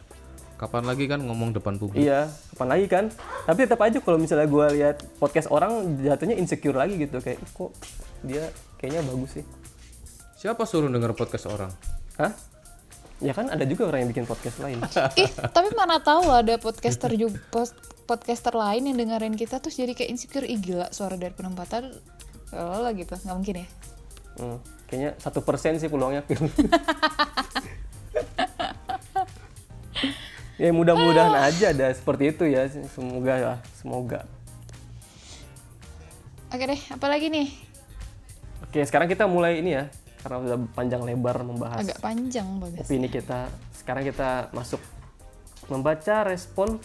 [0.60, 2.04] Kapan lagi kan ngomong depan publik?
[2.04, 3.04] iya kapan lagi kan?
[3.48, 7.16] Tapi tetap aja kalau misalnya gue lihat podcast orang jatuhnya insecure lagi gitu.
[7.24, 7.72] Kayak "Ih, kok
[8.20, 8.44] dia
[8.76, 9.44] kayaknya bagus sih.
[10.36, 11.72] Siapa suruh denger podcast orang?
[12.20, 12.36] hah?
[13.24, 14.84] Ya kan ada juga orang yang bikin podcast lain.
[15.24, 19.96] Ih, tapi mana tahu ada podcaster juga post- podcaster lain yang dengerin kita terus jadi
[19.96, 20.44] kayak insecure.
[20.44, 21.88] Ih gila suara dari penempatan
[22.52, 23.16] kalau lah gitu.
[23.16, 23.66] Nggak mungkin ya?
[24.36, 24.58] Hmm,
[24.92, 26.20] kayaknya satu persen sih peluangnya
[30.60, 32.68] ya mudah-mudahan aja ada seperti itu ya.
[32.92, 34.28] Semoga ya semoga.
[36.52, 37.48] Oke deh apalagi nih?
[38.68, 39.88] Oke sekarang kita mulai ini ya
[40.20, 43.48] karena udah panjang lebar membahas agak panjang bagus opini kita.
[43.72, 44.84] Sekarang kita masuk
[45.72, 46.76] membaca respon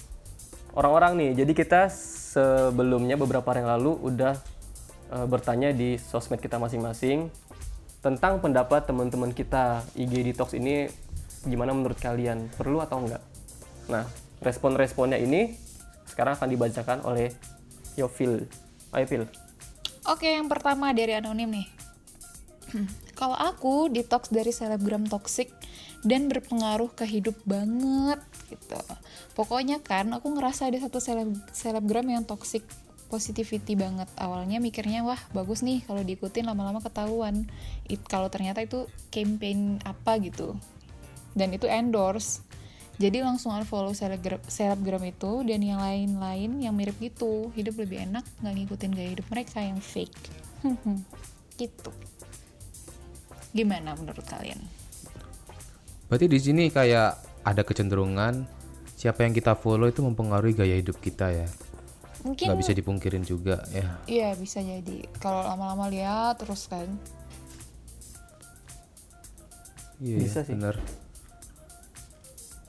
[0.71, 1.43] orang-orang nih.
[1.43, 4.39] Jadi kita sebelumnya beberapa hari yang lalu udah
[5.11, 7.27] eh, bertanya di sosmed kita masing-masing
[7.99, 9.83] tentang pendapat teman-teman kita.
[9.99, 10.87] IG Detox ini
[11.43, 12.47] gimana menurut kalian?
[12.55, 13.34] Perlu atau enggak
[13.91, 14.05] nah
[14.41, 15.57] respon-responnya ini
[16.09, 17.33] sekarang akan dibacakan oleh
[17.97, 18.45] Yofil
[18.95, 19.25] ayo Phil
[20.05, 21.67] Oke, yang pertama dari anonim nih.
[23.19, 25.49] Kalau aku detox dari selebgram toxic
[26.05, 28.21] dan berpengaruh ke hidup banget
[28.53, 28.77] gitu.
[29.33, 32.61] Pokoknya kan aku ngerasa ada satu seleb selebgram yang toxic
[33.09, 34.05] positivity banget.
[34.13, 37.49] Awalnya mikirnya wah bagus nih kalau diikutin lama-lama ketahuan.
[38.05, 40.53] Kalau ternyata itu campaign apa gitu.
[41.33, 42.45] Dan itu endorse.
[42.95, 47.51] Jadi langsung unfollow selebgram, selebgram itu dan yang lain-lain yang mirip gitu.
[47.51, 50.15] Hidup lebih enak nggak ngikutin gaya hidup mereka yang fake.
[51.59, 51.91] gitu.
[53.51, 54.59] Gimana menurut kalian?
[56.07, 58.47] Berarti di sini kayak ada kecenderungan
[58.95, 61.47] siapa yang kita follow itu mempengaruhi gaya hidup kita ya.
[62.23, 64.01] Mungkin Nggak bisa dipungkirin juga ya.
[64.07, 65.03] iya bisa jadi.
[65.19, 66.87] Kalau lama-lama lihat terus kan.
[70.01, 70.51] Iya, Bisa sih.
[70.55, 70.75] bener.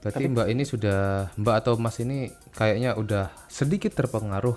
[0.07, 4.55] Berarti Mbak ini sudah Mbak atau Mas ini kayaknya udah sedikit terpengaruh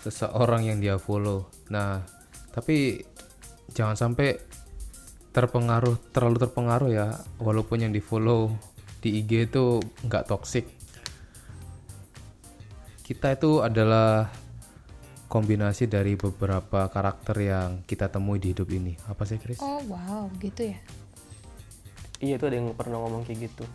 [0.00, 1.52] seseorang yang dia follow.
[1.68, 2.00] Nah,
[2.48, 3.04] tapi
[3.76, 4.40] jangan sampai
[5.36, 8.56] terpengaruh terlalu terpengaruh ya walaupun yang di follow
[9.04, 10.64] di IG itu nggak toxic
[13.04, 14.32] kita itu adalah
[15.30, 19.58] kombinasi dari beberapa karakter yang kita temui di hidup ini apa sih Chris?
[19.58, 20.78] Oh wow, gitu ya.
[22.22, 23.66] Iya itu ada yang pernah ngomong kayak gitu.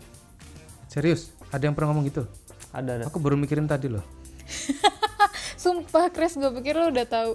[0.96, 1.36] Serius?
[1.52, 2.24] Ada yang pernah ngomong gitu?
[2.72, 3.04] Ada ada.
[3.06, 4.04] Aku baru mikirin tadi loh.
[5.60, 7.32] Sumpah Chris, gue pikir lo udah tahu.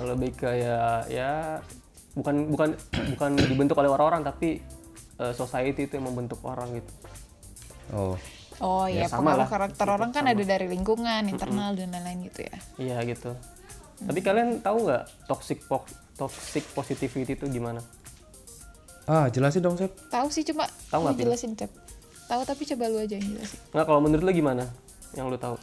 [0.00, 1.60] Lebih kayak ya
[2.16, 2.68] bukan bukan
[3.16, 4.64] bukan dibentuk oleh orang-orang tapi
[5.16, 6.92] eh, society itu yang membentuk orang gitu.
[7.92, 8.14] Oh,
[8.60, 9.48] Oh Ya, iya, sama pengaruh lah.
[9.50, 12.56] karakter orang kan ada dari lingkungan, internal dan lain-lain gitu ya.
[12.76, 13.32] Iya gitu.
[14.00, 17.80] Tapi kalian tahu nggak toxic po toxic positivity itu gimana?
[19.04, 19.90] ah jelasin dong Sep.
[20.06, 21.24] Tahu sih cuma Tahu Pin?
[21.26, 21.72] jelasin Cep.
[22.30, 23.58] Tahu tapi coba lu aja yang jelasin.
[23.74, 24.64] Nggak kalau menurut lu gimana?
[25.12, 25.54] Yang lu tahu?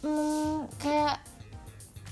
[0.00, 1.16] Hmm, kayak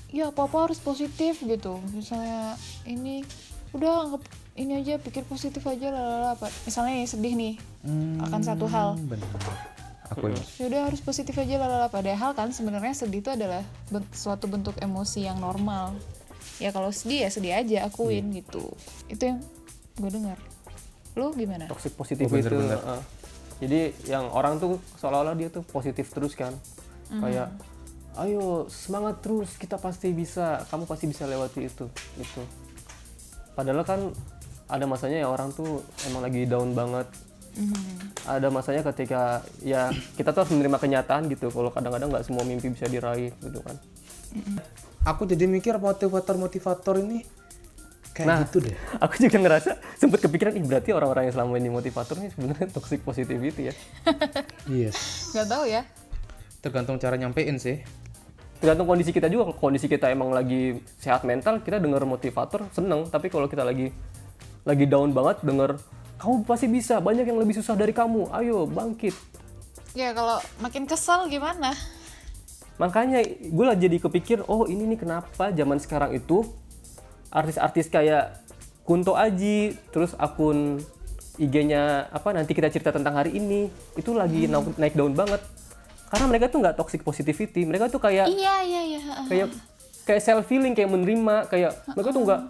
[0.09, 1.77] ya apa-apa harus positif gitu.
[1.93, 3.21] Misalnya ini
[3.69, 4.23] udah anggap
[4.57, 6.49] ini aja pikir positif aja lalala apa.
[6.65, 7.53] Misalnya sedih nih
[8.25, 8.97] akan satu hal.
[8.97, 9.29] Hmm, benar.
[10.09, 10.41] Aku ini.
[10.57, 13.61] ya udah harus positif aja lalala padahal kan sebenarnya sedih itu adalah
[14.09, 15.93] suatu bentuk emosi yang normal
[16.57, 18.73] ya kalau sedih ya sedih aja akuin gitu
[19.05, 19.37] itu yang
[20.01, 20.41] gue dengar
[21.13, 22.57] lu gimana Toxic positivity Oh, bener, itu.
[22.57, 22.79] bener.
[22.89, 23.01] uh,
[23.59, 26.55] jadi yang orang tuh seolah-olah dia tuh positif terus kan.
[27.09, 27.53] Kayak
[28.19, 31.87] ayo semangat terus kita pasti bisa kamu pasti bisa lewati itu
[32.19, 32.41] itu
[33.55, 34.11] padahal kan
[34.67, 37.09] ada masanya ya orang tuh emang lagi down banget.
[38.29, 42.69] Ada masanya ketika ya kita tuh harus menerima kenyataan gitu kalau kadang-kadang nggak semua mimpi
[42.69, 43.75] bisa diraih gitu kan.
[45.09, 47.25] Aku jadi mikir motivator-motivator ini
[48.19, 48.39] kayak Nah.
[48.43, 48.75] gitu deh.
[48.99, 52.99] aku juga ngerasa sempet kepikiran ih berarti orang-orang yang selama ini motivator nih sebenarnya toxic
[52.99, 53.73] positivity ya
[54.83, 55.31] Yes.
[55.31, 55.87] nggak tahu ya
[56.59, 57.79] Tergantung cara nyampein sih.
[58.59, 63.07] tergantung kondisi kita juga kalau kondisi kita emang lagi sehat mental kita denger motivator seneng
[63.07, 63.95] tapi kalau kita lagi
[64.61, 65.79] lagi down banget denger
[66.17, 69.15] kamu pasti bisa banyak yang lebih susah dari kamu ayo bangkit
[69.89, 71.71] ya kalau makin kesel gimana
[72.75, 76.43] makanya gue lah jadi kepikir oh ini nih kenapa zaman sekarang itu
[77.29, 78.41] artis-artis kayak
[78.85, 80.81] Kunto Aji terus akun
[81.39, 85.39] IG-nya apa nanti kita cerita tentang hari ini itu lagi naik, naik daun banget.
[86.09, 89.47] Karena mereka tuh nggak toxic positivity mereka tuh kayak iya iya iya kayak
[90.09, 92.41] kayak self feeling kayak menerima kayak mereka tuh nggak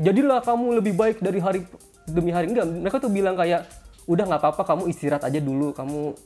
[0.00, 1.60] jadilah kamu lebih baik dari hari
[2.08, 2.50] demi hari.
[2.50, 3.68] Enggak mereka tuh bilang kayak
[4.08, 6.16] udah nggak apa-apa kamu istirahat aja dulu kamu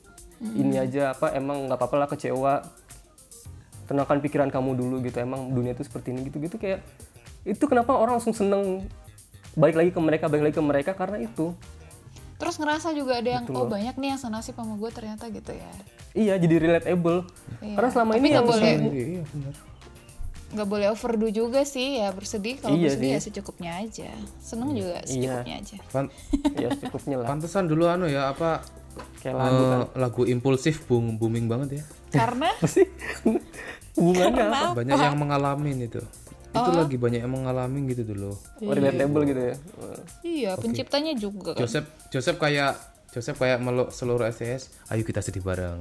[0.55, 2.63] ini aja apa emang nggak apa-apa lah kecewa.
[3.91, 6.87] Tenangkan pikiran kamu dulu gitu emang dunia itu seperti ini gitu gitu kayak
[7.49, 8.85] itu kenapa orang langsung seneng
[9.55, 11.57] balik lagi ke mereka balik lagi ke mereka karena itu
[12.37, 15.51] terus ngerasa juga ada yang Gitu oh banyak nih yang senasib sama gue ternyata gitu
[15.51, 15.73] ya
[16.13, 17.27] iya jadi relatable
[17.59, 17.75] Iya.
[17.75, 18.73] karena selama Tapi ini nggak yang boleh.
[18.89, 19.55] Iya, benar.
[20.49, 23.13] nggak boleh overdo juga sih ya bersedih kalau Iya bersedih sih.
[23.13, 26.13] ya secukupnya aja seneng juga secukupnya aja Pan-
[26.63, 28.63] ya secukupnya lah pantesan dulu anu ya apa
[29.19, 31.85] kayak lagu kan eh, lagu impulsif boom, booming banget ya.
[32.15, 32.87] karena sih
[33.93, 34.63] hubungannya apa?
[34.75, 36.01] Banyak yang mengalami itu.
[36.59, 36.77] Itu Oh.
[36.77, 38.31] lagi banyak yang mengalami gitu dulu.
[38.59, 39.55] Oh, relatable gitu ya
[40.21, 42.75] iya penciptanya juga kan Joseph Joseph kayak
[43.09, 44.69] Joseph kayak meluk seluruh STS.
[44.87, 45.81] Ayo kita sedih bareng.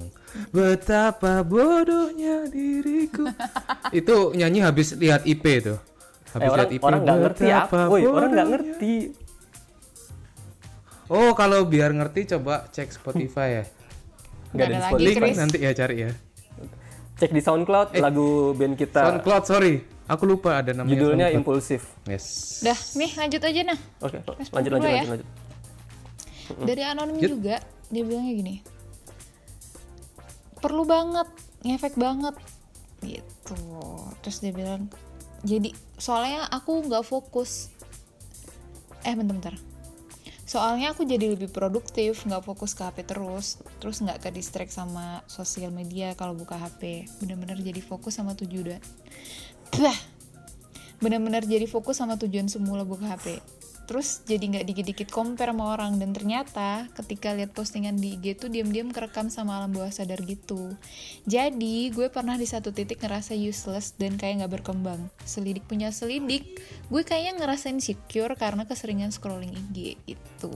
[0.50, 3.28] Betapa bodohnya diriku.
[4.00, 5.76] itu nyanyi habis lihat IP itu.
[6.32, 6.84] Habis eh, orang lihat IP.
[6.84, 8.94] orang nggak ngerti apa woi orang nggak ngerti
[11.08, 13.66] Oh, kalau biar ngerti coba cek Spotify ya.
[14.56, 16.12] nggak ada lagi Link Chris nanti ya cari ya.
[17.18, 19.82] cek di SoundCloud lagu band kita SoundCloud, sorry.
[20.08, 20.91] Aku lupa ada namanya.
[20.96, 21.39] judulnya SoundCloud.
[21.43, 21.82] impulsif.
[22.08, 22.26] Yes.
[22.63, 23.80] dah nih lanjut aja nah.
[24.00, 24.93] Oke Respon lanjut lanjut ya.
[24.96, 25.28] lanjut lanjut.
[26.63, 27.56] Dari anonim juga
[27.91, 28.56] dia bilangnya gini.
[30.63, 31.28] Perlu banget
[31.67, 32.36] ngefek banget.
[33.04, 33.60] Gitu.
[34.24, 34.88] Terus dia bilang
[35.43, 37.67] jadi soalnya aku nggak fokus.
[39.04, 39.60] Eh bentar-bentar
[40.48, 43.60] soalnya aku jadi lebih produktif nggak fokus ke HP terus.
[43.84, 48.80] Terus nggak ke distract sama sosial media kalau buka HP bener-bener jadi fokus sama tujuan
[49.76, 49.98] bah
[50.98, 53.44] bener-bener jadi fokus sama tujuan semula buka HP
[53.88, 55.96] terus jadi nggak dikit-dikit compare sama orang.
[55.98, 60.76] Dan ternyata ketika lihat postingan di IG tuh diam-diam kerekam sama alam bawah sadar gitu.
[61.24, 65.08] Jadi gue pernah di satu titik ngerasa useless dan kayak nggak berkembang.
[65.24, 66.60] Selidik punya selidik
[66.92, 70.56] gue kayaknya ngerasa insecure karena keseringan scrolling IG itu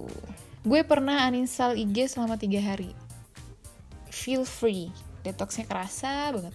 [0.61, 2.91] gue pernah uninstall IG selama tiga hari.
[4.11, 4.91] Feel free.
[5.23, 6.53] Detoxnya kerasa banget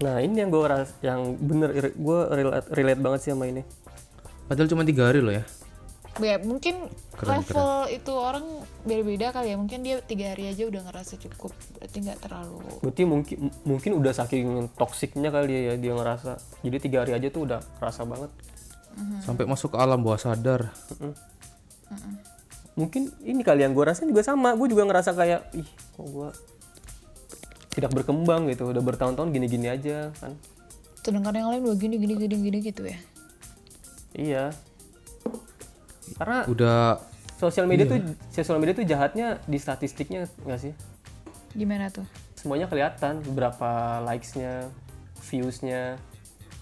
[0.00, 3.62] nah ini yang gue ras yang bener gue relate, relate banget sih sama ini.
[4.48, 5.44] Padahal cuma tiga hari loh ya.
[6.20, 8.44] ya mungkin Keren, level itu orang
[8.82, 9.56] beda-beda kali ya.
[9.60, 14.12] Mungkin dia tiga hari aja udah ngerasa cukup berarti nggak terlalu berarti mungkin mungkin udah
[14.16, 16.40] saking toksiknya kali ya dia ngerasa.
[16.64, 18.32] Jadi tiga hari aja tuh udah kerasa banget.
[19.22, 20.72] Sampai masuk ke alam bawah sadar.
[22.74, 24.56] Mungkin ini kali yang gue rasain juga sama.
[24.56, 26.28] Gue juga ngerasa kayak ih kok gue
[27.70, 28.70] tidak berkembang gitu.
[28.70, 30.34] Udah bertahun-tahun gini-gini aja kan.
[31.00, 32.98] Sedangkan yang lain udah gini gini gini gini gitu ya?
[34.12, 34.44] Iya.
[36.18, 36.98] Karena udah
[37.38, 38.02] sosial media tuh
[38.34, 40.72] sosial media tuh jahatnya di statistiknya nggak sih?
[41.56, 42.04] Gimana tuh?
[42.36, 44.68] Semuanya kelihatan berapa likes-nya
[45.30, 45.96] views-nya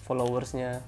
[0.05, 0.79] followersnya.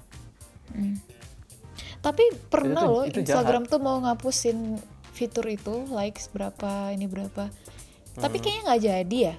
[2.02, 4.80] Tapi pernah Itu tuh- loh itu Instagram tuh mau ngapusin
[5.12, 7.52] fitur itu likes berapa ini berapa.
[8.16, 9.34] Tapi kayaknya nggak jadi ya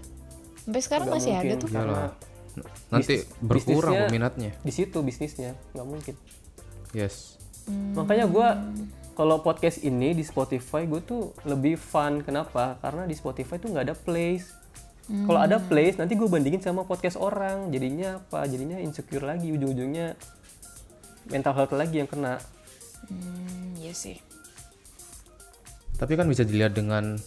[0.64, 2.04] sampai sekarang Nggak masih ada mungkin, tuh karena
[2.94, 5.58] nanti Bis- berkurang peminatnya di situ bisnisnya.
[5.76, 6.16] Nggak mungkin.
[6.94, 7.42] Yes.
[7.98, 8.48] Makanya gue
[9.14, 12.22] kalau podcast ini di Spotify gue tuh lebih fun.
[12.22, 12.78] Kenapa?
[12.82, 14.54] Karena di Spotify tuh nggak ada plays.
[15.04, 17.68] Kalau ada plays nanti gue bandingin sama podcast orang.
[17.74, 18.48] Jadinya apa?
[18.48, 19.52] Jadinya insecure lagi.
[19.52, 20.16] Ujung-ujungnya
[21.28, 22.40] mental health lagi yang kena.
[23.12, 24.16] Hmm, iya sih.
[26.00, 27.20] Tapi kan bisa dilihat dengan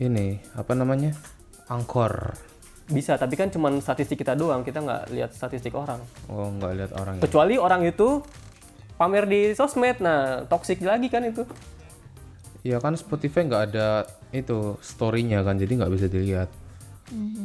[0.00, 1.12] ini apa namanya
[1.70, 2.34] angkor.
[2.90, 6.02] Bisa tapi kan cuman statistik kita doang kita nggak lihat statistik orang.
[6.26, 7.22] Oh nggak lihat orang ya?
[7.22, 8.26] Kecuali orang itu
[8.98, 11.46] pamer di sosmed nah toxic lagi kan itu.
[12.66, 14.04] Ya kan Spotify nggak ada
[14.34, 16.50] itu storynya kan jadi nggak bisa dilihat.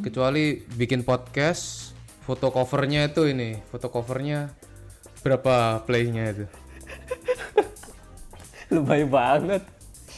[0.01, 1.93] Kecuali bikin podcast
[2.25, 4.49] foto covernya itu ini foto covernya
[5.21, 6.45] berapa playnya itu?
[8.73, 9.61] Lebay banget.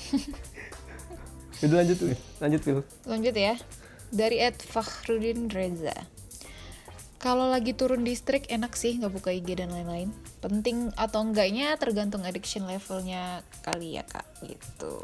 [1.67, 2.08] Udah lanjut tuh
[2.39, 2.80] lanjut Phil.
[3.04, 3.56] Lanjut ya
[4.13, 5.96] dari Ed Fakhrudin Reza.
[7.17, 10.13] Kalau lagi turun distrik enak sih nggak buka IG dan lain-lain.
[10.38, 14.26] Penting atau enggaknya tergantung addiction levelnya kali ya kak.
[14.46, 14.96] Gitu.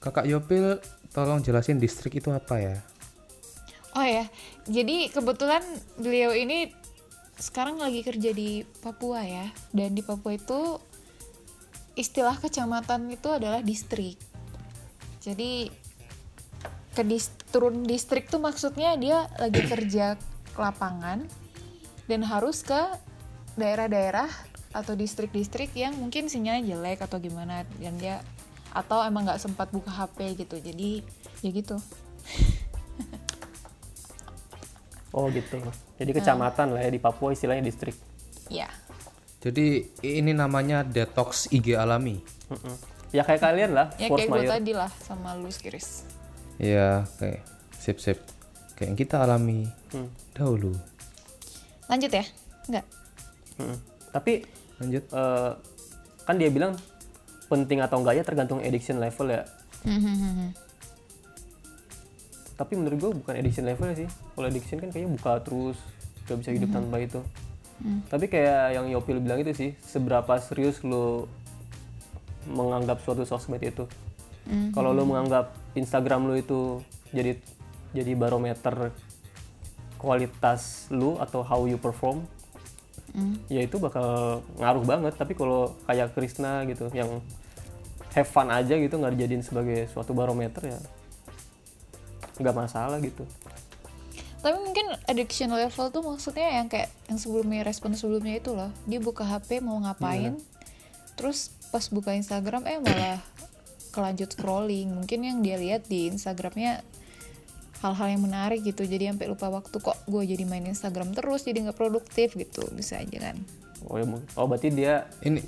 [0.00, 0.80] Kakak Yopil
[1.12, 2.76] tolong jelasin distrik itu apa ya?
[3.92, 4.24] Oh ya
[4.70, 5.60] jadi kebetulan
[5.98, 6.70] beliau ini
[7.40, 9.46] sekarang lagi kerja di Papua ya.
[9.72, 10.80] Dan di Papua itu
[11.98, 14.16] istilah kecamatan itu adalah distrik.
[15.20, 15.68] Jadi
[17.02, 17.18] ke
[17.50, 20.14] turun distrik tuh maksudnya dia lagi kerja
[20.52, 21.24] ke lapangan
[22.06, 22.78] dan harus ke
[23.56, 24.28] daerah-daerah
[24.70, 28.22] atau distrik-distrik yang mungkin sinyalnya jelek atau gimana dan dia
[28.70, 30.56] atau emang nggak sempat buka HP gitu.
[30.62, 31.02] Jadi
[31.42, 31.76] ya gitu.
[35.10, 35.58] Oh gitu.
[35.98, 37.98] Jadi kecamatan lah ya di Papua istilahnya distrik.
[38.46, 38.70] Ya
[39.40, 42.20] jadi ini namanya detox IG alami.
[42.52, 42.76] Mm-mm.
[43.10, 46.02] ya kayak kalian lah ya kayak gue tadi lah sama lu Kiris
[46.60, 47.40] ya kayak
[47.74, 48.20] sip sip
[48.74, 50.06] kayak yang kita alami Hmm.
[50.32, 50.70] dahulu.
[51.86, 52.22] Lanjut ya?
[52.68, 52.84] Nggak
[53.56, 53.78] Mm-mm.
[54.10, 54.44] tapi
[54.76, 55.02] lanjut.
[55.04, 55.50] eh,
[56.22, 56.72] kan dia bilang
[57.46, 59.42] penting atau enggaknya tergantung addiction level ya.
[62.54, 64.06] Tapi menurut gue bukan addiction level sih.
[64.06, 65.76] Kalau addiction kan kayaknya buka terus
[66.24, 67.20] gak bisa hidup tanpa itu.
[68.06, 71.24] Tapi kayak yang Yopil bilang itu sih seberapa serius lo
[72.46, 73.88] menganggap suatu sosmed itu.
[74.70, 77.38] Kalau lo menganggap Instagram lo itu jadi
[77.90, 78.94] jadi barometer
[80.00, 82.24] kualitas lu atau how you perform
[83.50, 85.14] ya itu bakal ngaruh banget.
[85.18, 87.18] Tapi kalau kayak Krishna gitu yang
[88.14, 90.78] have fun aja gitu nggak dijadiin sebagai suatu barometer ya
[92.40, 93.26] nggak masalah gitu.
[94.40, 98.72] Tapi mungkin addiction level tuh maksudnya yang kayak yang sebelumnya respon sebelumnya itu loh.
[98.88, 100.38] Dia buka HP mau ngapain
[101.18, 103.20] terus pas buka Instagram eh malah
[103.90, 104.94] kelanjut scrolling.
[104.94, 106.82] Mungkin yang dia lihat di Instagramnya
[107.80, 108.86] hal-hal yang menarik gitu.
[108.86, 112.64] Jadi sampai lupa waktu kok gue jadi main Instagram terus jadi nggak produktif gitu.
[112.72, 113.36] Bisa aja kan?
[113.88, 114.04] Oh ya
[114.36, 115.42] oh berarti dia ini.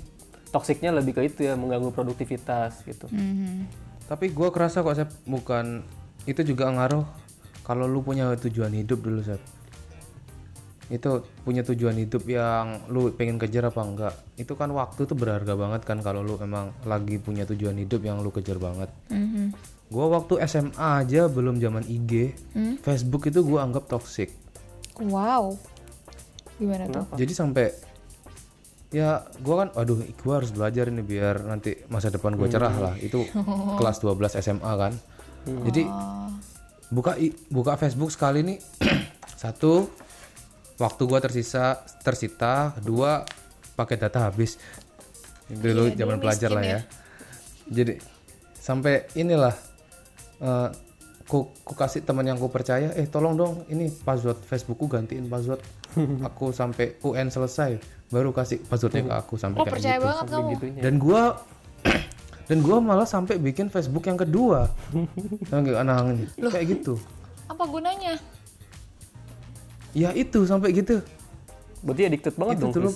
[0.53, 3.09] toksiknya lebih ke itu ya mengganggu produktivitas gitu.
[3.09, 3.65] Mhm.
[4.05, 5.81] tapi gua kerasa kok saya bukan
[6.29, 7.09] itu juga ngaruh
[7.65, 9.41] kalau lu punya tujuan hidup dulu Sep.
[10.93, 11.09] Itu
[11.41, 14.13] punya tujuan hidup yang lu pengen kejar apa enggak?
[14.35, 18.21] Itu kan waktu tuh berharga banget kan kalau lu emang lagi punya tujuan hidup yang
[18.21, 18.93] lu kejar banget.
[19.09, 19.73] Mhm.
[19.89, 22.33] gua waktu SMA aja belum zaman IG
[22.79, 24.33] Facebook itu gua anggap toxic.
[24.97, 25.53] Wow.
[26.55, 27.05] Gimana tuh?
[27.13, 27.69] Jadi sampai
[28.89, 32.93] ya gua kan aduh gua harus belajar ini biar nanti masa depan gua cerah lah.
[32.97, 33.21] Itu
[33.75, 34.93] kelas 12 SMA kan.
[35.45, 35.85] Jadi
[36.89, 38.57] buka i- buka Facebook sekali nih.
[39.43, 39.89] Satu
[40.81, 43.25] waktu gua tersisa tersita dua
[43.77, 44.57] pakai data habis.
[45.49, 46.71] Dulu Iya, zaman dulu pelajar lah ya.
[46.71, 46.79] ya.
[47.69, 47.93] Jadi
[48.57, 49.55] sampai inilah
[50.39, 50.69] eh,
[51.27, 55.61] ku, ku kasih teman yang ku percaya eh tolong dong ini password Facebookku gantiin password.
[56.31, 57.77] Aku sampai UN selesai
[58.13, 60.05] baru kasih passwordnya ke aku sampai oh kayak percaya gitu.
[60.05, 60.49] banget kamu.
[60.53, 60.81] Gitunya.
[60.85, 61.21] Dan gua
[62.49, 64.69] dan gua malah sampai bikin Facebook yang kedua.
[65.53, 67.01] Anak kayak gitu.
[67.49, 68.21] Apa gunanya?
[69.93, 70.99] Ya itu sampai gitu.
[71.79, 72.73] Berarti addicted banget Itu dong.
[72.75, 72.91] dulu.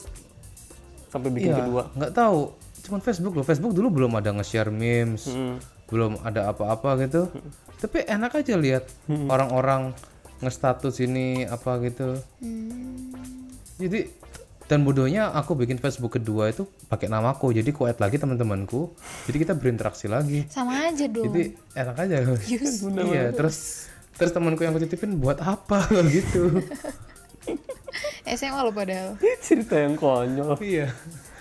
[1.07, 1.83] Sampai bikin Iya, kedua.
[1.93, 2.39] nggak tahu.
[2.83, 3.43] Cuman Facebook loh.
[3.43, 5.59] Facebook dulu belum ada nge-share memes Hmm.
[5.85, 7.31] belum ada apa-apa gitu.
[7.77, 9.95] Tapi enak aja lihat orang-orang
[10.39, 12.19] nge-status ini apa gitu.
[13.77, 13.99] Jadi
[14.67, 17.55] dan bodohnya aku bikin Facebook kedua itu pakai namaku.
[17.55, 18.91] Jadi ku add lagi teman-temanku.
[19.23, 20.43] Jadi kita berinteraksi lagi.
[20.49, 21.23] Sama aja dong.
[21.25, 21.43] jadi
[21.73, 22.15] enak aja.
[22.99, 23.87] Iya terus
[24.17, 26.57] terus temanku yang aku titipin buat apa gitu
[28.27, 29.15] SMA lo padahal.
[29.39, 30.59] Cerita yang konyol.
[30.59, 30.91] iya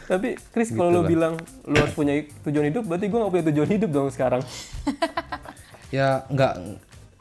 [0.06, 3.70] Tapi Chris kalau lu bilang lu harus punya tujuan hidup, berarti gue gak punya tujuan
[3.72, 4.38] hidup dong sekarang.
[5.90, 6.52] ya nggak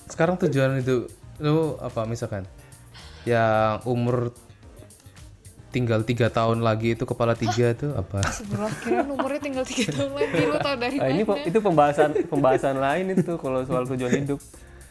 [0.07, 2.45] sekarang tujuan itu lu apa misalkan
[3.23, 4.37] yang umur
[5.69, 10.11] tinggal tiga tahun lagi itu kepala tiga itu apa Sebelah kira umurnya tinggal 3 tahun
[10.13, 11.29] lagi lo tau dari Nah, ini mana?
[11.35, 14.39] pe- itu pembahasan pembahasan lain itu kalau soal tujuan hidup.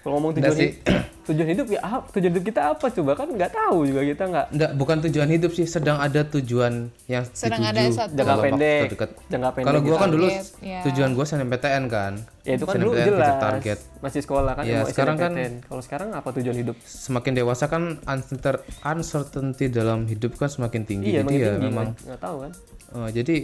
[0.05, 0.77] Kalau ngomong tujuan hidup,
[1.27, 2.07] tujuan hidup ya apa?
[2.13, 5.51] Tujuan hidup kita apa coba kan nggak tahu juga kita nggak Enggak, bukan tujuan hidup
[5.51, 6.73] sih, sedang ada tujuan
[7.07, 9.11] yang Sedang dituju ada satu- jangka pendek, dekat.
[9.27, 9.67] jangka pendek.
[9.67, 10.27] Kalau gua kan dulu
[10.61, 10.81] ya.
[10.85, 12.13] tujuan gua SNMPTN kan.
[12.43, 13.79] ya itu kan dulu SNMPTN jelas target.
[13.99, 15.37] masih sekolah kan Ya, mau sekarang kan-.
[15.65, 16.77] Kalau sekarang apa tujuan hidup?
[16.79, 21.09] Semakin dewasa kan uncertain- uncertainty dalam hidup kan semakin tinggi.
[21.11, 22.05] Iya, jadi ya tinggi, memang kan?
[22.05, 22.53] nggak tahu kan?
[22.95, 23.35] eh, jadi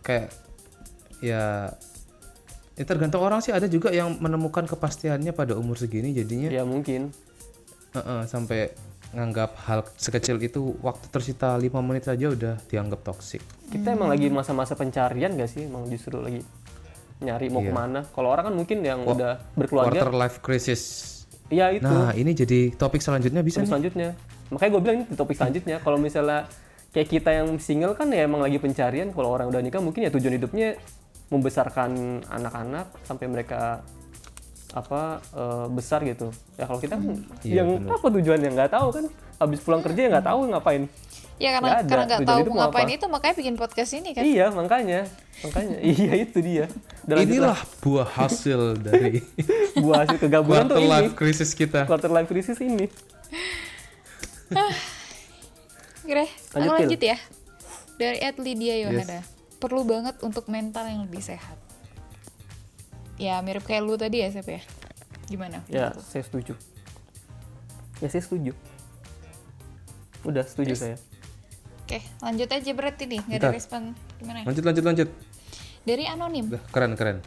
[0.00, 0.26] kayak
[1.20, 1.70] ya
[2.78, 7.10] ya tergantung orang sih ada juga yang menemukan kepastiannya pada umur segini jadinya Ya mungkin.
[7.88, 8.70] eh, eh, sampai
[9.08, 13.40] nganggap hal sekecil itu waktu tersita lima menit saja udah dianggap toksik.
[13.66, 15.64] Kita emang lagi masa-masa pencarian gak sih?
[15.64, 16.44] Emang justru lagi
[17.18, 18.04] nyari mau ke mana?
[18.06, 20.82] Kalau orang kan mungkin yang udah berkeluarga, Quarter life crisis.
[21.48, 21.82] iya itu.
[21.82, 23.70] Nah, ini jadi topik selanjutnya bisa Topik nih.
[23.72, 24.08] selanjutnya.
[24.48, 25.76] Makanya gue bilang ini topik selanjutnya.
[25.80, 26.44] Kalau misalnya
[26.88, 29.08] kayak kita yang single kan ya emang lagi pencarian.
[29.10, 30.76] Kalau orang udah nikah mungkin ya tujuan hidupnya
[31.28, 31.90] membesarkan
[32.24, 33.84] anak-anak sampai mereka
[34.68, 35.00] apa
[35.32, 36.28] eh, besar gitu.
[36.54, 39.04] Ya kalau kita kan Iya, yang apa tujuannya nggak tahu kan.
[39.38, 40.84] Habis pulang kerja ya nggak tahu ngapain.
[41.38, 41.88] Ya karena Nggak ada.
[41.88, 42.96] karena nggak tahu hidup mau ngapain apa?
[42.98, 44.22] itu makanya bikin podcast ini kan.
[44.26, 45.00] Iya makanya,
[45.40, 46.66] makanya iya itu dia.
[47.06, 49.22] Lanjut Inilah buah hasil dari
[49.82, 50.90] buah hasil kegabungan tuh quarter ini.
[50.90, 51.86] life crisis kita.
[51.86, 52.90] Quarter life crisis ini.
[56.02, 57.16] Kira, Lanjut, aku lanjut ya.
[57.94, 59.20] Dari Ed Lydia Yohana.
[59.58, 61.58] Perlu banget untuk mental yang lebih sehat.
[63.18, 64.62] Ya mirip kayak lu tadi ya Sep ya.
[65.26, 65.60] Gimana?
[65.68, 66.54] Ya, saya setuju.
[67.98, 68.54] Ya saya setuju.
[70.22, 70.96] Udah setuju saya.
[71.84, 73.20] Oke, lanjut aja berarti nih.
[73.26, 73.82] Nggak ada respon.
[74.22, 74.46] Gimana?
[74.46, 75.08] Lanjut lanjut lanjut.
[75.82, 76.46] Dari anonim.
[76.52, 77.18] Udah, keren keren.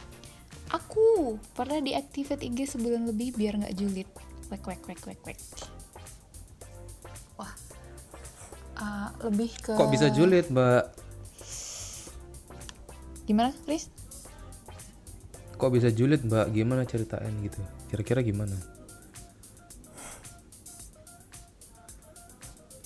[0.72, 4.08] Aku pernah deactivate IG sebulan lebih biar nggak julid.
[4.48, 5.38] Wek wek wek wek wek.
[7.36, 7.52] Wah.
[8.80, 11.01] Ah, lebih ke Kok bisa julid, Mbak?
[13.24, 13.86] Gimana, Chris?
[15.54, 16.46] Kok bisa julid, Mbak?
[16.50, 17.60] Gimana ceritain gitu?
[17.86, 18.56] Kira-kira gimana?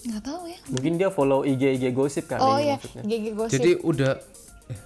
[0.02, 0.58] Nggak tahu ya.
[0.68, 3.02] Mungkin dia follow IG IG gosip kali Oh ini ya, maksudnya.
[3.02, 3.52] GG gosip.
[3.52, 4.12] Jadi udah
[4.68, 4.80] eh.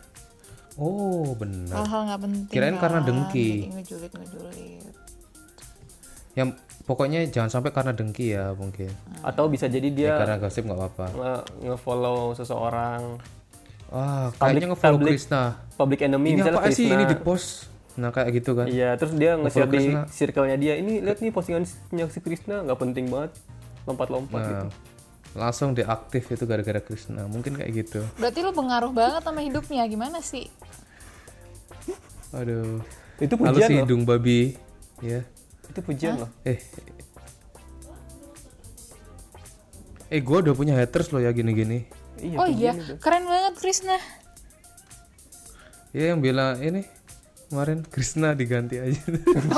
[0.75, 1.77] Oh, benar.
[1.77, 2.45] hal-hal nggak penting.
[2.49, 3.07] Kirain karena kan.
[3.07, 3.49] dengki.
[3.59, 4.93] Jadi ngejulit ngejulit.
[6.33, 6.49] Yang
[6.87, 8.89] pokoknya jangan sampai karena dengki ya mungkin.
[9.21, 11.07] Atau bisa jadi Ya, dia karena gosip nggak apa-apa.
[11.13, 13.21] nge- nge-follow seseorang
[13.91, 15.43] Wah, kayaknya nge-follow public- Krishna.
[15.75, 17.67] public enemy Ini misalnya apa sih ini di post?
[17.99, 18.71] Nah, kayak gitu kan.
[18.71, 20.75] Iya, terus dia nge-share di circle-nya dia.
[20.79, 23.35] Ini lihat nih postingannya si Krishna nggak penting banget.
[23.85, 24.67] Lompat-lompat gitu.
[24.71, 24.73] Nah,
[25.35, 27.27] langsung deaktif itu gara-gara Krishna.
[27.27, 28.01] Mungkin kayak gitu.
[28.15, 29.83] Berarti lu pengaruh banget sama hidupnya.
[29.91, 30.47] Gimana sih?
[32.31, 32.79] Aduh.
[33.19, 33.83] Itu Halo pujian si loh.
[33.85, 34.55] hidung babi.
[35.03, 35.27] Ya.
[35.67, 36.31] Itu pujian loh.
[36.47, 36.63] Eh.
[40.11, 41.87] Eh, gua udah punya haters loh ya gini-gini.
[42.21, 43.97] Iya, oh iya, keren banget Krisna.
[45.91, 46.87] Ya yang bilang ini
[47.51, 49.03] kemarin Krishna diganti aja.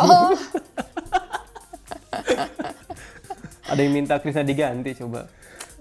[0.01, 0.33] Oh,
[3.73, 5.29] Ada yang minta Krishna diganti coba.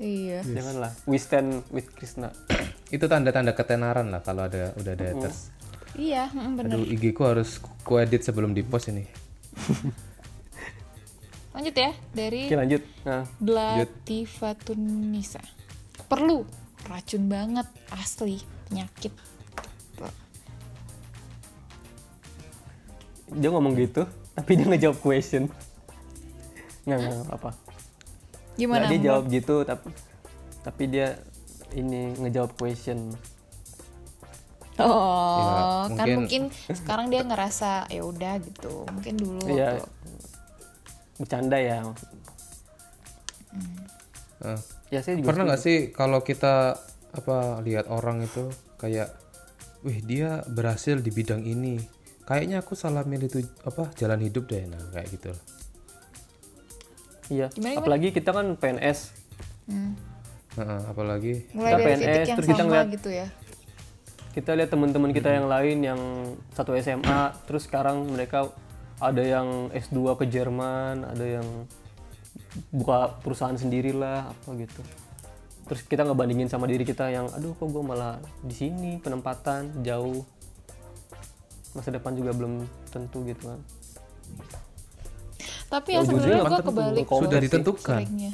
[0.02, 0.42] iya.
[0.44, 0.92] Janganlah.
[1.08, 2.32] We stand with Krishna.
[2.96, 5.52] itu tanda-tanda ketenaran lah kalau ada udah ada haters.
[5.96, 6.72] Iya, mm, bener.
[6.72, 9.04] Aduh, IG ku harus ku edit sebelum di post ini.
[11.56, 12.82] Lanjut ya, dari Oke lanjut.
[13.04, 15.44] Nah, Blatifatunisa.
[16.08, 16.48] Perlu
[16.86, 19.14] racun banget asli penyakit.
[23.32, 24.04] dia ngomong gitu,
[24.36, 25.48] tapi dia ngejawab question.
[26.84, 27.52] Nggak, nggak apa.
[28.60, 28.84] Gimana?
[28.84, 29.88] Nggak, dia jawab gitu, tapi
[30.62, 31.08] tapi dia
[31.72, 33.16] ini ngejawab question.
[34.76, 38.84] Oh, Ya, kan mungkin- mungkin sekarang dia ngerasa ya udah gitu.
[38.90, 39.88] Mungkin dulu waktu-
[41.16, 41.86] Bercanda ya.
[44.42, 44.60] Eh,
[44.92, 46.76] Ya saya juga pernah nggak sih kalau kita
[47.12, 49.12] apa lihat orang itu kayak
[49.82, 51.80] wih dia berhasil di bidang ini.
[52.28, 54.68] Kayaknya aku salah milih tuh apa jalan hidup deh.
[54.68, 55.32] Nah kayak gitu.
[57.32, 57.48] Iya.
[57.50, 57.80] Gimana, gimana?
[57.80, 59.00] apalagi kita kan PNS
[59.72, 59.94] Hmm.
[60.60, 61.34] Heeh, apalagi.
[61.56, 63.28] Mulai Kita PNS, titik yang terus kita ngeliat- gitu ya.
[64.32, 66.02] Kita lihat teman-teman kita yang lain yang
[66.52, 68.52] satu SMA terus sekarang mereka
[69.00, 71.48] ada yang S2 ke Jerman ada yang
[72.72, 74.82] buka perusahaan sendirilah apa gitu.
[75.72, 80.24] Terus kita ngebandingin sama diri kita yang aduh kok gue malah di sini penempatan jauh.
[81.72, 83.60] Masa depan juga belum tentu gitu kan.
[85.72, 88.00] Tapi ya Ya, ujung-ujungnya sebenarnya gue kebalik sudah ditentukan.
[88.04, 88.34] seringnya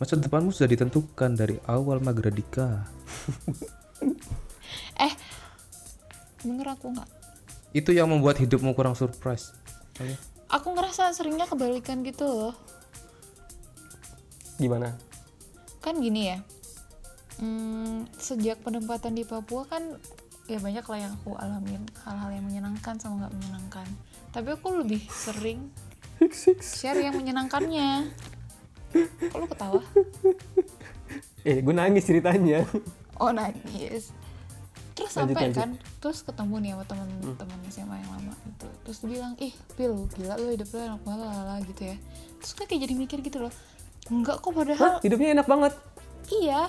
[0.00, 2.88] masa depanmu sudah ditentukan dari awal magradika
[5.04, 5.12] eh
[6.40, 7.08] bener aku nggak?
[7.76, 9.52] Itu yang membuat hidupmu kurang surprise.
[10.00, 10.16] Ayo.
[10.48, 12.54] aku ngerasa seringnya kebalikan gitu loh
[14.60, 14.94] gimana?
[15.80, 16.38] Kan gini ya
[17.40, 19.82] hmm, sejak penempatan di Papua kan
[20.46, 23.86] ya banyak lah yang aku alamin hal-hal yang menyenangkan sama nggak menyenangkan.
[24.30, 25.72] Tapi aku lebih sering
[26.60, 28.12] share yang menyenangkannya.
[29.32, 29.82] Kok lu ketawa?
[31.40, 32.66] Eh gue nangis ceritanya.
[33.16, 34.12] Oh nangis.
[34.92, 35.56] Terus Lanjut, sampai lanjut.
[35.56, 35.70] kan
[36.04, 38.68] terus ketemu nih sama teman-teman SMA yang lama gitu.
[38.84, 41.96] Terus dia bilang ih pil gila lu hidup lu enak banget lah gitu ya.
[42.42, 43.54] Terus gue kayak jadi mikir gitu loh
[44.10, 45.72] enggak kok padahal Hah, hidupnya enak banget?
[46.30, 46.68] Iya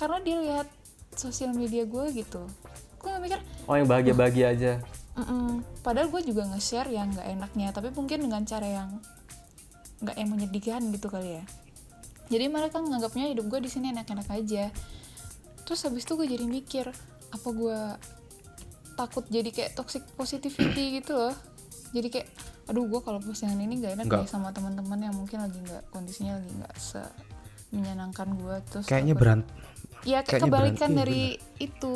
[0.00, 0.68] karena dia lihat
[1.12, 2.42] sosial media gue gitu.
[2.96, 4.72] Gue gak mikir oh yang bahagia-bahagia aja.
[5.20, 8.90] "Mm-mm." padahal gue juga nge-share yang nggak enaknya tapi mungkin dengan cara yang
[10.00, 11.44] nggak yang menyedihkan gitu kali ya.
[12.30, 14.72] Jadi mereka nganggapnya hidup gue di sini enak-enak aja.
[15.66, 16.86] Terus habis itu gue jadi mikir
[17.30, 17.78] apa gue
[18.96, 21.34] takut jadi kayak toxic positivity gitu loh?
[21.90, 22.28] Jadi kayak
[22.70, 26.38] aduh gue kalau postingan ini nggak enak deh sama teman-teman yang mungkin lagi nggak kondisinya
[26.38, 27.02] lagi nggak se
[27.70, 29.44] menyenangkan gue terus kayaknya berant
[30.00, 31.22] Iya kayak kebalikan berhenti, dari
[31.60, 31.94] itu.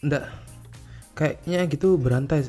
[0.00, 0.24] enggak
[1.12, 2.40] kayaknya gitu berantai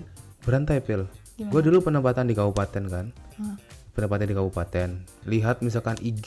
[0.42, 3.06] berantai pil gue dulu penempatan di kabupaten kan
[3.36, 3.56] Hah.
[3.92, 4.90] penempatan di kabupaten
[5.26, 6.26] lihat misalkan IG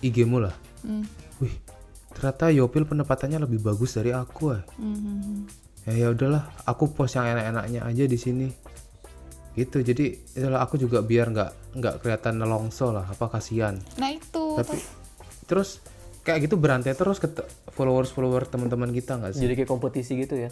[0.00, 1.06] IG mu lah Hmm.
[1.38, 1.54] wih
[2.10, 4.62] ternyata Yopil penempatannya lebih bagus dari aku eh.
[4.74, 5.38] Hmm, hmm, hmm.
[5.86, 8.46] ya ya udahlah aku post yang enak-enaknya aja di sini
[9.52, 13.76] gitu jadi itulah aku juga biar nggak nggak kelihatan nelongso lah apa kasihan.
[14.00, 14.80] Nah itu tapi
[15.44, 15.80] terus?
[16.22, 17.26] kayak gitu berantai terus ke
[17.74, 19.42] followers follower teman-teman kita nggak sih?
[19.42, 20.50] Jadi kayak kompetisi gitu ya?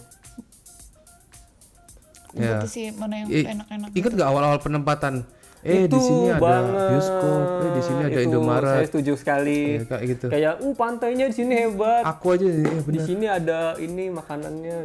[2.35, 2.59] Ya.
[2.59, 3.89] kompetisi mana yang enak-enak.
[3.95, 5.23] Ingat nggak awal-awal penempatan?
[5.61, 9.61] Eh di sini ada bioskop, eh di sini ada Itu Indomaret, saya setuju sekali.
[9.77, 10.27] Ya, kayak gitu.
[10.33, 12.03] kayak uh pantainya di sini hebat.
[12.09, 14.77] Aku aja eh, di sini ada ini makanannya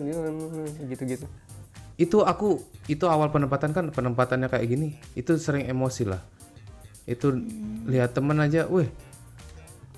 [0.92, 1.26] gitu-gitu
[1.96, 2.60] Itu aku
[2.92, 4.88] itu awal penempatan kan penempatannya kayak gini.
[5.16, 6.22] Itu sering emosi lah.
[7.08, 7.34] Itu
[7.88, 8.90] lihat temen aja, wih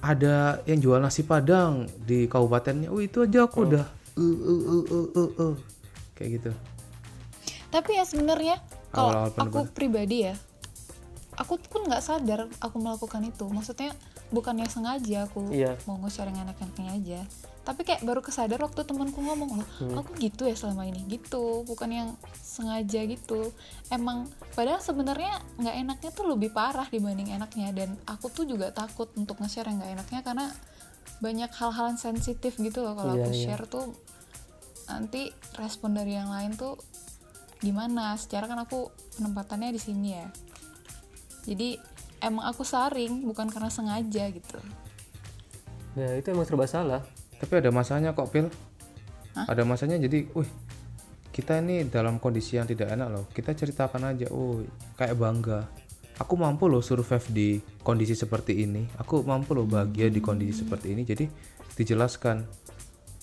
[0.01, 2.93] ada yang jual nasi padang di kabupatennya.
[2.93, 3.85] Wih itu aja aku udah
[4.17, 5.53] uh, uh, uh, uh, uh, uh.
[6.13, 6.51] kayak gitu.
[7.73, 8.55] Tapi ya sebenarnya
[8.93, 10.35] kalau aku pribadi ya,
[11.35, 13.45] aku pun nggak sadar aku melakukan itu.
[13.49, 13.91] Maksudnya
[14.31, 15.75] bukannya sengaja aku Iya.
[15.87, 17.19] mau nge-share yang enak-enaknya aja.
[17.67, 19.99] Tapi kayak baru kesadar waktu temanku ngomong loh, Hmm.
[19.99, 21.67] aku gitu ya selama ini, gitu.
[21.67, 23.51] Bukan yang sengaja gitu.
[23.91, 24.23] Emang
[24.55, 27.75] padahal sebenarnya nggak enaknya tuh lebih parah dibanding enaknya.
[27.75, 30.45] Dan aku tuh juga takut untuk nge-share yang nggak enaknya karena
[31.17, 33.43] banyak hal-hal yang sensitif gitu loh kalau Iya, aku iya.
[33.43, 33.85] share tuh
[34.85, 36.77] nanti respon dari yang lain tuh
[37.57, 38.87] gimana secara kan aku
[39.17, 40.29] penempatannya di sini ya
[41.43, 41.81] jadi
[42.21, 44.59] emang aku saring bukan karena sengaja gitu
[45.97, 47.01] ya itu emang serba salah
[47.37, 48.47] Tapi ada masanya kok pil.
[49.37, 50.49] Ada masanya jadi, wih
[51.29, 53.25] kita ini dalam kondisi yang tidak enak loh.
[53.29, 54.65] Kita ceritakan aja, oh
[54.97, 55.69] kayak bangga.
[56.17, 58.89] Aku mampu loh survive di kondisi seperti ini.
[58.97, 61.05] Aku mampu loh bahagia di kondisi seperti ini.
[61.05, 61.29] Jadi
[61.77, 62.41] dijelaskan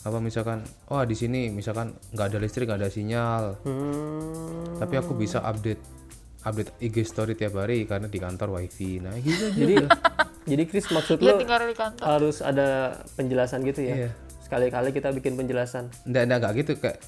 [0.06, 0.62] apa misalkan,
[0.94, 3.44] oh di sini misalkan nggak ada listrik, nggak ada sinyal.
[3.66, 4.78] hmm.
[4.78, 5.82] Tapi aku bisa update
[6.44, 9.02] update IG story tiap hari karena di kantor wifi.
[9.02, 9.74] Nah gitu jadi
[10.44, 12.04] jadi Chris maksud ya lo di kantor.
[12.04, 14.08] harus ada penjelasan gitu ya?
[14.08, 14.10] Iya.
[14.44, 15.88] sekali-kali kita bikin penjelasan.
[16.04, 16.98] Nggak, nggak, nggak gitu kayak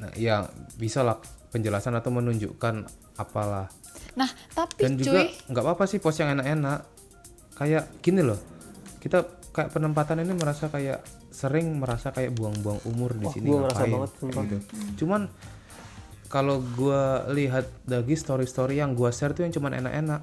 [0.00, 0.48] nah, ya
[0.80, 1.20] bisa lah
[1.52, 2.88] penjelasan atau menunjukkan
[3.20, 3.68] apalah.
[4.16, 6.88] Nah tapi dan juga nggak apa-apa sih post yang enak-enak.
[7.58, 8.40] Kayak gini loh
[8.98, 9.24] kita
[9.54, 13.94] kayak penempatan ini merasa kayak sering merasa kayak buang-buang umur di sini gua ngerasa ngapain,
[13.94, 14.42] banget, sumpah.
[14.44, 14.58] gitu.
[15.04, 15.22] cuman
[16.28, 20.20] kalau gua lihat lagi story-story yang gua share tuh yang cuman enak-enak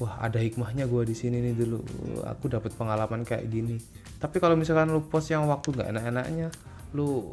[0.00, 1.78] wah ada hikmahnya gua di sini nih dulu.
[2.24, 3.76] Aku dapat pengalaman kayak gini.
[4.16, 6.48] Tapi kalau misalkan lu post yang waktu nggak enak-enaknya
[6.96, 7.28] lu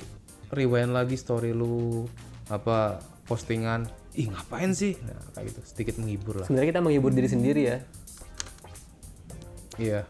[0.54, 2.06] rewind lagi story lu
[2.52, 5.00] apa postingan ih ngapain sih?
[5.02, 5.60] Nah kayak gitu.
[5.64, 6.46] Sedikit menghibur lah.
[6.46, 7.78] Sebenarnya kita menghibur diri sendiri ya.
[9.78, 10.02] Iya.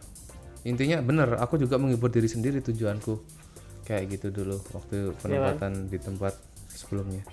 [0.67, 3.39] Intinya bener, aku juga menghibur diri sendiri tujuanku.
[3.87, 6.35] kayak gitu dulu waktu Iya, penempatan di tempat
[6.67, 7.23] sebelumnya.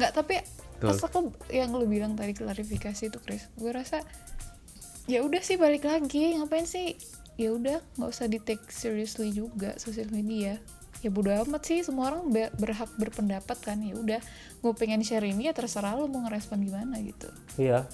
[0.00, 0.40] Nggak tapi
[0.76, 0.88] Betul.
[0.90, 1.18] pas aku
[1.48, 4.02] yang lu bilang tadi klarifikasi itu Chris gue rasa
[5.06, 6.96] ya udah sih balik lagi ngapain sih
[7.34, 10.56] ya udah nggak usah di take seriously juga sosial media
[11.00, 14.20] ya bodo amat sih semua orang be- berhak berpendapat kan ya udah
[14.60, 17.84] gue pengen share ini ya terserah lu mau ngerespon gimana gitu Iya.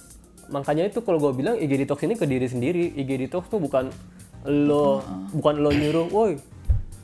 [0.50, 2.90] Makanya itu kalau gue bilang IG detox ini ke diri sendiri.
[2.90, 3.86] IG detox tuh bukan
[4.42, 4.98] lo
[5.30, 6.42] bukan lo nyuruh, woi,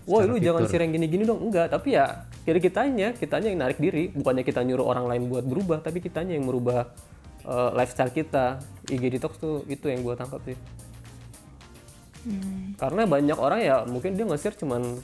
[0.03, 1.39] woi lu jangan share yang gini-gini dong.
[1.39, 4.15] Enggak, tapi ya kira kitanya, kitanya yang narik diri.
[4.15, 6.87] Bukannya kita nyuruh orang lain buat berubah, tapi kitanya yang merubah
[7.43, 8.63] eh, lifestyle kita.
[8.87, 10.55] IG detox tuh itu yang gue tangkap sih.
[12.79, 14.99] Karena banyak orang ya mungkin dia nge-share cuman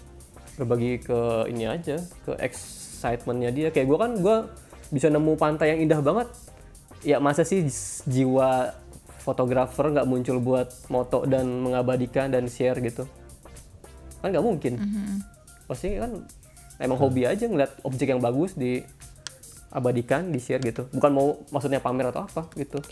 [0.59, 3.69] berbagi ke ini aja, ke excitementnya dia.
[3.75, 4.37] Kayak gue kan gue
[4.95, 6.29] bisa nemu pantai yang indah banget.
[7.03, 7.67] Ya masa sih
[8.07, 8.75] jiwa
[9.23, 13.07] fotografer nggak muncul buat moto dan mengabadikan dan share gitu?
[14.23, 14.73] Kan nggak mungkin.
[15.67, 16.23] Pasti kan
[16.83, 20.91] emang hobi aja ngeliat objek yang bagus diabadikan, di share gitu.
[20.91, 22.83] Bukan mau maksudnya pamer atau apa gitu.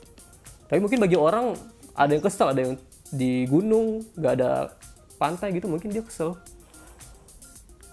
[0.71, 1.59] Tapi mungkin bagi orang
[1.99, 2.79] ada yang kesel, ada yang
[3.11, 4.71] di gunung nggak ada
[5.19, 6.39] pantai gitu, mungkin dia kesel.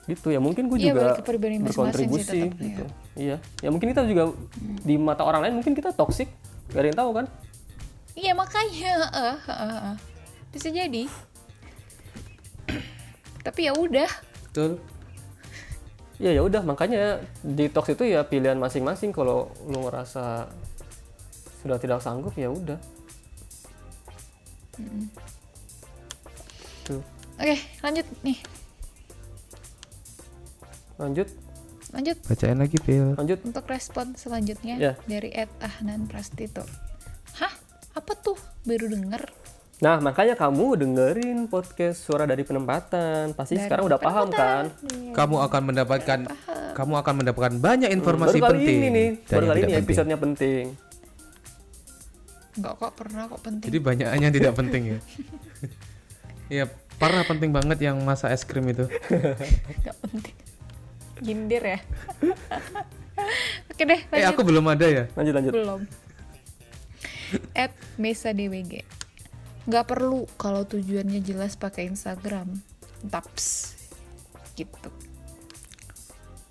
[0.07, 1.25] Gitu ya mungkin gue Iya, juga sih
[1.67, 2.85] berkontribusi tetap, gitu.
[3.17, 4.31] Iya, ya mungkin kita juga
[4.85, 6.31] di mata orang lain mungkin kita toksik,
[6.71, 7.25] gak ada yang tahu kan?
[8.17, 9.95] iya makanya eh, eh, eh.
[10.49, 11.05] bisa jadi
[13.45, 14.09] tapi ya udah
[14.49, 14.81] betul
[16.17, 19.13] Ya ya udah makanya detox itu ya pilihan masing-masing.
[19.13, 20.49] Kalau lu ngerasa
[21.61, 22.79] sudah tidak sanggup ya udah.
[26.85, 27.01] Tuh.
[27.37, 28.37] oke lanjut nih.
[30.97, 31.29] Lanjut,
[31.93, 32.17] lanjut.
[32.25, 33.13] Bacain lagi Pil.
[33.13, 33.37] Lanjut.
[33.45, 34.93] untuk respon selanjutnya Ya.
[35.05, 36.65] dari Ed Ahnan Prastito.
[37.37, 37.53] Hah?
[37.93, 38.37] Apa tuh?
[38.65, 39.29] Baru denger
[39.77, 43.37] Nah, makanya kamu dengerin podcast Suara dari Penempatan.
[43.37, 44.73] Pasti Dari sekarang udah paham kan?
[45.13, 46.19] kamu akan mendapatkan
[46.73, 49.81] kamu akan mendapatkan banyak informasi baru kali penting ini nih, baru kali ini penting.
[49.85, 50.63] episodenya penting.
[52.57, 54.99] Enggak kok pernah kok penting jadi banyak yang tidak penting ya
[56.57, 56.65] Iya,
[56.97, 58.89] parah penting banget yang masa es krim itu.
[59.77, 60.35] Enggak penting
[61.17, 61.79] Gindir ya
[63.69, 65.03] Oke deh Eh, lanjut aku belum ada ya.
[65.13, 65.53] Lanjut lanjut.
[65.53, 65.79] Belum
[67.53, 68.81] At Mesa DWG
[69.67, 72.55] Nggak perlu kalau tujuannya jelas pakai Instagram
[73.05, 73.75] Taps
[74.55, 74.89] Gitu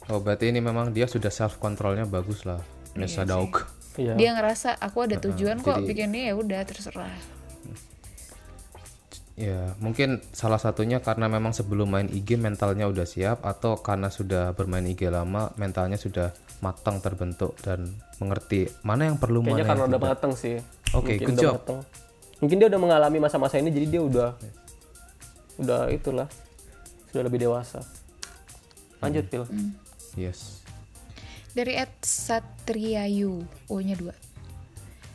[0.07, 2.63] Oh, berarti ini memang dia sudah self controlnya bagus lah.
[2.95, 3.67] Nesa Dauk.
[3.99, 4.15] Iya.
[4.15, 7.11] Dia ngerasa aku ada tujuan kok jadi- bikinnya ya udah terserah
[9.37, 14.57] Ya, mungkin salah satunya karena memang sebelum main IG mentalnya udah siap atau karena sudah
[14.57, 16.33] bermain IG lama mentalnya sudah
[16.65, 17.85] matang terbentuk dan
[18.17, 20.57] mengerti mana yang perlu Kayaknya mana karena yang udah mateng sih.
[20.97, 21.55] Oke, Mungkin good udah job.
[21.61, 21.79] mateng.
[22.39, 24.29] Mungkin dia udah mengalami masa-masa ini jadi dia udah
[25.57, 26.29] udah itulah
[27.09, 27.81] sudah lebih dewasa.
[29.01, 29.45] Lanjut, Pil.
[30.17, 30.61] Yes.
[31.57, 33.41] Dari Ed Satriayu
[33.73, 34.13] O-nya dua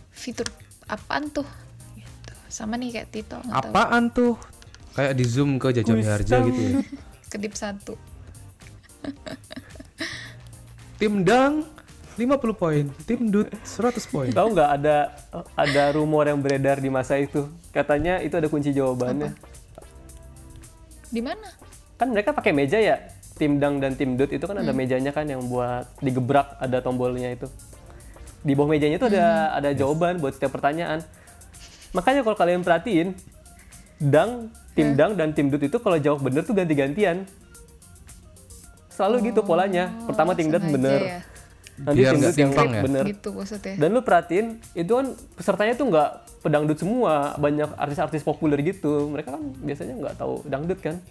[0.10, 0.50] Fitur
[0.90, 1.46] apaan tuh?
[1.94, 2.34] Gitu.
[2.50, 3.74] Sama nih kayak Tito nggak tahu.
[3.74, 4.34] Apaan tuh?
[4.98, 6.72] Kayak di zoom ke Jaja Miharja gitu ya.
[7.30, 7.96] Kedip satu
[11.02, 11.66] Tim Dang
[12.22, 14.30] 50 poin, tim Dut 100 poin.
[14.30, 15.10] Tahu nggak ada
[15.58, 17.50] ada rumor yang beredar di masa itu?
[17.74, 19.34] Katanya itu ada kunci jawabannya.
[21.10, 21.50] Di mana?
[21.98, 23.02] Kan mereka pakai meja ya.
[23.42, 27.34] Tim Dang dan tim Dut itu kan ada mejanya kan yang buat digebrak ada tombolnya
[27.34, 27.50] itu.
[28.46, 31.02] Di bawah mejanya itu ada ada jawaban buat setiap pertanyaan.
[31.98, 33.18] Makanya kalau kalian perhatiin,
[33.98, 37.26] Dang, tim Dang dan tim Dut itu kalau jawab bener tuh ganti-gantian.
[38.94, 39.90] Selalu gitu polanya.
[40.06, 41.02] Pertama tim Dut bener.
[41.02, 41.31] ya.
[41.82, 42.82] Nanti Biar tim nggak Dut yang ya?
[42.82, 43.04] bener.
[43.08, 43.74] Gitu maksudnya.
[43.76, 46.10] Dan lu perhatiin, itu kan pesertanya tuh nggak
[46.40, 49.08] pedangdut semua, banyak artis-artis populer gitu.
[49.08, 51.02] Mereka kan biasanya nggak tahu dangdut kan,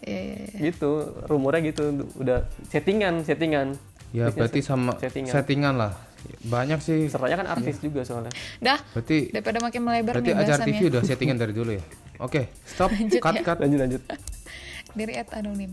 [0.00, 0.58] Iya, iya, iya.
[0.64, 0.90] gitu.
[1.24, 1.82] Rumornya gitu,
[2.14, 3.74] udah settingan, settingan.
[4.08, 5.30] Ya Biasanya berarti sama settingan.
[5.30, 5.92] settingan lah.
[6.40, 7.06] Banyak sih.
[7.06, 8.32] Pesertanya kan artis juga soalnya.
[8.58, 10.88] Dah, Berarti daripada makin melebar berarti nih ajar TV bahasannya.
[10.88, 11.84] udah settingan dari dulu ya.
[12.18, 13.42] Oke, stop, Lanjut cut, ya.
[13.44, 13.58] cut.
[13.58, 14.02] Lanjut lanjut.
[14.94, 15.72] Dari Ed Anonim.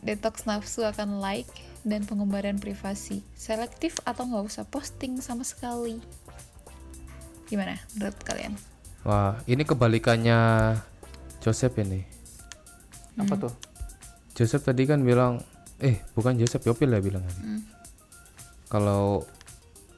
[0.00, 1.48] Detox nafsu akan like
[1.84, 3.20] dan pengembaraan privasi.
[3.36, 6.00] Selektif atau nggak usah posting sama sekali.
[7.46, 8.56] Gimana menurut kalian?
[9.04, 10.38] Wah, ini kebalikannya
[11.44, 12.00] Joseph ini.
[13.20, 13.52] Apa tuh?
[14.34, 15.44] Joseph tadi kan bilang,
[15.78, 17.42] eh bukan Joseph Yopil ya bilang tadi.
[18.66, 19.28] Kalau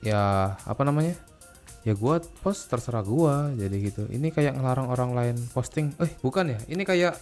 [0.03, 1.15] ya apa namanya?
[1.87, 4.11] Ya gua post terserah gua jadi gitu.
[4.11, 5.95] Ini kayak ngelarang orang lain posting.
[6.03, 6.59] Eh bukan ya?
[6.67, 7.15] Ini kayak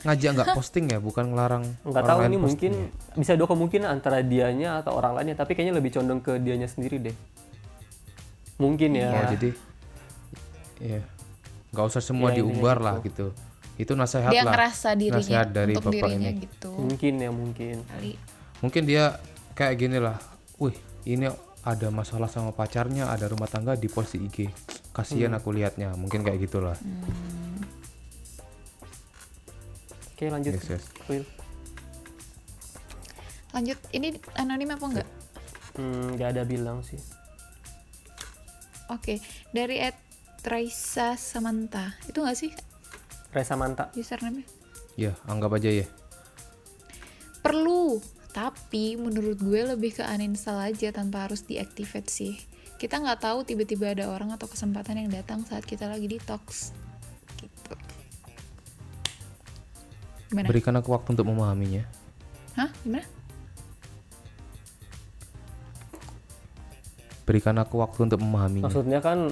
[0.00, 2.88] ngajak nggak posting ya, bukan ngelarang Nggak tahu ini mungkin ya.
[3.14, 7.02] bisa dua kemungkinan antara dianya atau orang lainnya, tapi kayaknya lebih condong ke dianya sendiri
[7.02, 7.16] deh.
[8.56, 9.10] Mungkin ya.
[9.10, 9.50] Oh jadi,
[10.78, 11.00] ya
[11.68, 12.86] nggak usar semua Iya, intinya diumbar gitu.
[12.86, 13.26] lah gitu.
[13.78, 17.30] itu nasihat dia lah ngerasa dirinya nasihat dari untuk bapak dirinya ini gitu mungkin ya
[17.30, 18.10] mungkin kali
[18.58, 19.04] mungkin dia
[19.52, 20.16] kayak gini lah
[20.56, 20.74] wih
[21.04, 21.30] ini
[21.60, 24.48] ada masalah sama pacarnya ada rumah tangga di post di IG
[24.90, 25.38] kasihan Hmm.
[25.38, 26.74] aku lihatnya mungkin kayak gitulah
[30.18, 30.58] oke lanjut.
[30.58, 30.84] Yes, yes.
[31.06, 31.22] Will.
[33.54, 35.08] lanjut ini anonim apa enggak?
[35.78, 36.98] Hmm, nggak ada bilang sih.
[38.90, 39.22] Oke
[39.54, 39.94] dari Ed
[40.42, 41.94] Raisa Samantha.
[42.10, 42.50] Itu enggak sih?
[43.30, 43.94] Resa Manta.
[43.94, 44.58] Username
[44.98, 45.86] ya anggap aja ya.
[47.38, 48.02] Perlu
[48.34, 52.34] tapi menurut gue lebih ke uninstall aja tanpa harus deactivate sih.
[52.76, 56.74] Kita nggak tahu tiba-tiba ada orang atau kesempatan yang datang saat kita lagi detox
[60.28, 60.46] gimana?
[60.46, 61.82] Berikan aku waktu untuk memahaminya.
[62.54, 62.68] Hah?
[62.80, 63.06] Gimana?
[67.24, 68.72] Berikan aku waktu untuk memahaminya.
[68.72, 69.28] Maksudnya kan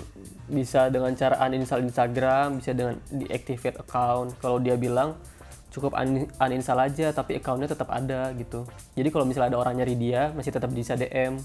[0.47, 4.37] bisa dengan cara uninstall Instagram bisa dengan deactivate account.
[4.37, 5.17] Kalau dia bilang
[5.73, 8.69] cukup un- uninstall aja tapi accountnya tetap ada gitu.
[8.93, 11.41] Jadi kalau misalnya ada orang nyari dia masih tetap bisa DM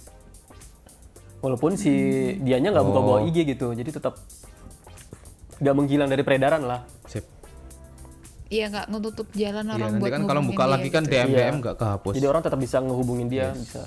[1.40, 1.90] walaupun si
[2.38, 3.26] dianya nggak buka bawa Oh.
[3.26, 4.14] IG gitu jadi tetap
[5.58, 6.84] nggak menghilang dari peredaran lah.
[7.08, 7.24] Sip.
[8.52, 11.14] Iya nggak nutup jalan Iya, orang nanti buat kan kalau buka dia lagi kan gitu.
[11.16, 11.40] DM Iya.
[11.40, 13.82] DM nggak kehapus jadi orang tetap bisa ngehubungin dia bisa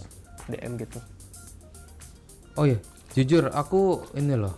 [0.49, 0.99] DM gitu
[2.55, 2.79] Oh iya,
[3.19, 4.55] jujur aku ini loh.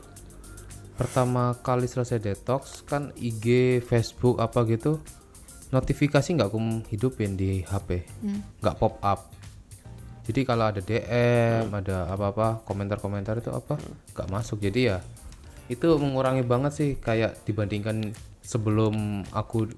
[1.00, 5.00] Pertama kali selesai detox kan IG, Facebook apa gitu,
[5.72, 6.60] notifikasi nggak aku
[6.92, 8.04] hidupin di HP,
[8.60, 9.32] nggak pop up.
[10.28, 13.80] Jadi kalau ada DM, ada apa-apa, komentar-komentar itu apa,
[14.12, 14.60] nggak masuk.
[14.60, 15.00] Jadi ya
[15.72, 18.12] itu mengurangi banget sih kayak dibandingkan
[18.44, 19.72] sebelum aku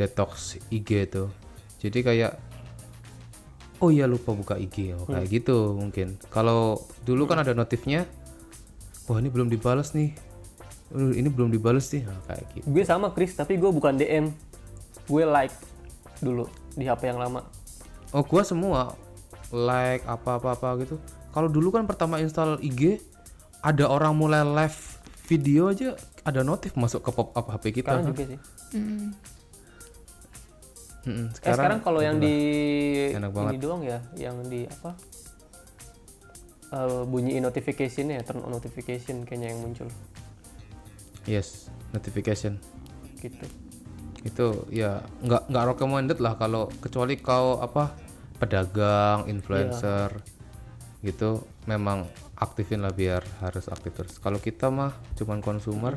[0.00, 1.28] detox IG tuh.
[1.76, 2.40] Jadi kayak
[3.84, 6.16] oh iya lupa buka IG oh, kayak gitu mungkin.
[6.32, 8.08] Kalau dulu kan ada notifnya
[9.04, 10.16] wah ini belum dibalas nih.
[10.90, 12.08] Uh, ini belum dibalas nih.
[12.08, 12.64] Nah, kayak gitu.
[12.72, 14.32] Gue sama Chris tapi gue bukan DM
[15.04, 15.54] gue like
[16.24, 17.44] dulu di HP yang lama.
[18.10, 18.94] Oh gua semua
[19.50, 20.96] like apa apa apa gitu.
[21.30, 22.98] Kalau dulu kan pertama install IG
[23.62, 24.78] ada orang mulai live
[25.26, 25.94] video aja
[26.26, 27.98] ada notif masuk ke pop up HP kita.
[27.98, 28.38] Sekarang juga sih.
[28.74, 29.14] Mm.
[31.00, 32.36] Mm-mm, Eh, sekarang kalau yang di
[33.16, 34.92] Enak ini doang ya, yang di apa?
[36.70, 39.88] Eh, bunyiin notification ya, turn on notification kayaknya yang muncul.
[41.24, 42.58] Yes notification.
[43.20, 43.44] Gitu.
[44.20, 47.96] itu ya nggak nggak recommended lah kalau kecuali kau apa
[48.36, 50.12] pedagang influencer
[51.00, 52.04] gitu memang
[52.36, 54.20] aktifin lah biar harus aktif terus.
[54.20, 55.96] Kalau kita mah cuman konsumer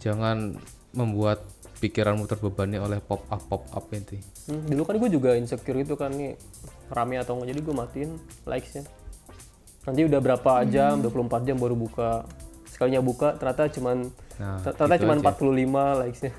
[0.00, 0.60] jangan
[0.92, 1.40] membuat
[1.86, 5.94] pikiranmu terbebani oleh pop up pop up itu Hmm, dulu kan gue juga insecure itu
[5.94, 6.34] kan nih
[6.88, 8.10] rame atau enggak jadi gue matiin
[8.42, 8.84] likesnya.
[9.82, 12.26] Nanti udah berapa jam, 24 jam baru buka.
[12.66, 15.26] Sekalinya buka ternyata cuman Nah, ternyata gitu cuman aja.
[15.32, 16.32] 45 likesnya.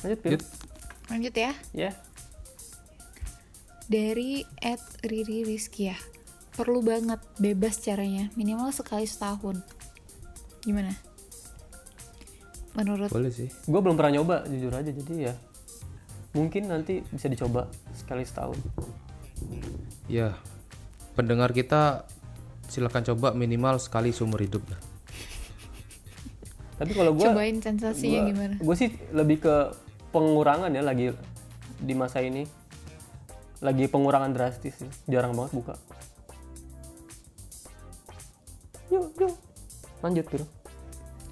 [0.00, 0.30] Lanjut, Pil.
[0.30, 0.42] Lanjut.
[1.04, 1.90] lanjut ya Ya.
[3.84, 5.92] dari Ed Riri Rizkia
[6.50, 9.60] perlu banget bebas caranya minimal sekali setahun
[10.60, 10.96] gimana
[12.74, 13.48] menurut boleh sih.
[13.66, 14.90] Gue belum pernah nyoba jujur aja.
[14.90, 15.34] Jadi ya
[16.34, 18.58] mungkin nanti bisa dicoba sekali setahun.
[20.10, 20.34] ya
[21.14, 22.04] pendengar kita
[22.66, 24.80] silakan coba minimal sekali seumur hidup lah
[26.74, 28.54] Tapi kalau gue cobain sensasinya gimana?
[28.58, 29.54] gue sih lebih ke
[30.10, 31.14] pengurangan ya lagi
[31.78, 32.42] di masa ini.
[33.62, 34.90] Lagi pengurangan drastis sih.
[35.06, 35.74] Jarang banget buka.
[38.90, 39.34] Yuk yuk.
[40.02, 40.44] Lanjut Pil.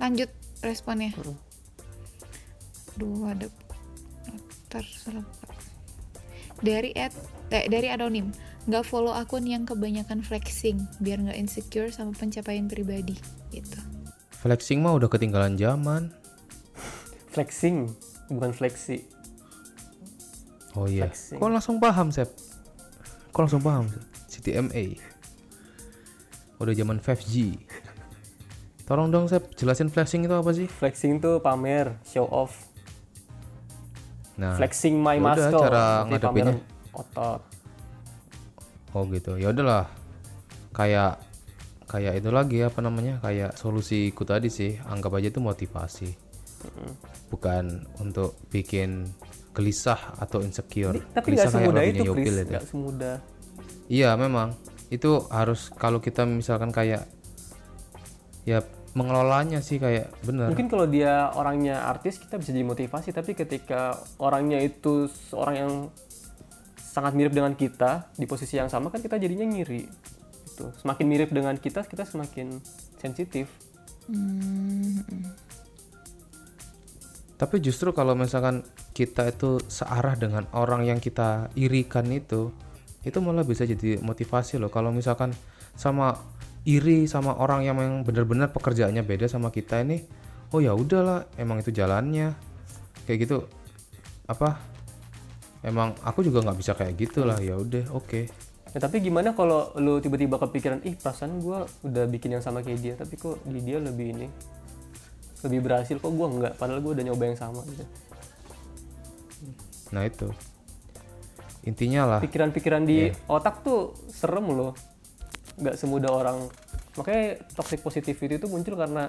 [0.00, 0.30] lanjut
[0.62, 1.10] responnya?
[2.96, 3.46] Duh ada
[4.72, 5.52] Ntar salah buka.
[6.64, 7.12] dari Ed
[7.52, 8.32] eh, dari anonim.
[8.64, 13.18] Nggak follow akun yang kebanyakan flexing biar nggak insecure sama pencapaian pribadi
[13.52, 13.76] gitu.
[14.32, 16.08] Flexing mah udah ketinggalan zaman.
[17.34, 17.92] Flexing
[18.32, 19.04] bukan fleksi
[20.76, 21.08] oh iya.
[21.08, 21.38] Flexing.
[21.40, 22.30] kok langsung paham Sep?
[23.32, 23.88] Kok langsung paham?
[24.32, 24.96] CTMA
[26.62, 27.58] udah zaman 5G
[28.84, 32.70] tolong dong Sep jelasin flexing itu apa sih flexing tuh pamer show off
[34.36, 36.56] nah flexing my muscle cara ngadepinnya.
[36.92, 37.52] otot
[38.92, 39.40] Oh gitu.
[39.40, 39.88] Ya udahlah.
[40.76, 41.20] Kayak
[41.88, 43.20] kayak itu lagi apa namanya?
[43.24, 44.76] Kayak solusiku tadi sih.
[44.84, 46.08] Anggap aja itu motivasi.
[47.32, 49.08] Bukan untuk bikin
[49.52, 50.96] gelisah atau insecure.
[51.12, 52.52] tapi gelisah nggak semudah itu Chris itu.
[52.56, 53.16] nggak semudah
[53.92, 54.56] Iya, memang.
[54.88, 57.04] Itu harus kalau kita misalkan kayak
[58.42, 58.62] ya
[58.92, 60.52] mengelolanya sih kayak bener.
[60.52, 65.72] Mungkin kalau dia orangnya artis kita bisa jadi motivasi, tapi ketika orangnya itu seorang yang
[66.76, 69.88] sangat mirip dengan kita di posisi yang sama kan kita jadinya ngiri.
[70.52, 70.68] Itu.
[70.76, 72.60] Semakin mirip dengan kita, kita semakin
[73.00, 73.48] sensitif.
[74.12, 75.00] Hmm,
[77.40, 78.62] Tapi justru kalau misalkan
[78.92, 82.52] kita itu searah dengan orang yang kita irikan itu,
[83.02, 84.70] itu malah bisa jadi motivasi loh.
[84.70, 85.34] Kalau misalkan
[85.74, 86.14] sama
[86.62, 90.02] iri sama orang yang memang benar-benar pekerjaannya beda sama kita ini,
[90.54, 92.34] oh ya udahlah, emang itu jalannya.
[93.02, 93.38] Kayak gitu.
[94.30, 94.62] Apa?
[95.62, 97.38] Emang aku juga nggak bisa kayak gitu lah.
[97.42, 98.30] Ya udah, oke.
[98.72, 102.80] Ya, tapi gimana kalau lu tiba-tiba kepikiran, ih perasaan gua udah bikin yang sama kayak
[102.80, 104.26] dia, tapi kok di dia lebih ini,
[105.44, 107.84] lebih berhasil kok gua enggak, padahal gua udah nyoba yang sama gitu.
[109.92, 110.32] Nah itu.
[111.68, 112.20] Intinya lah.
[112.24, 114.72] Pikiran-pikiran di otak tuh serem loh,
[115.62, 116.50] nggak semudah orang.
[116.92, 119.08] Makanya toxic positivity itu muncul karena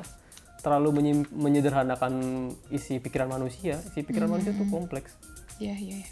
[0.62, 2.14] terlalu menyim- menyederhanakan
[2.70, 3.82] isi pikiran manusia.
[3.84, 5.12] Isi pikiran manusia tuh kompleks.
[5.58, 6.10] Iya, iya, iya.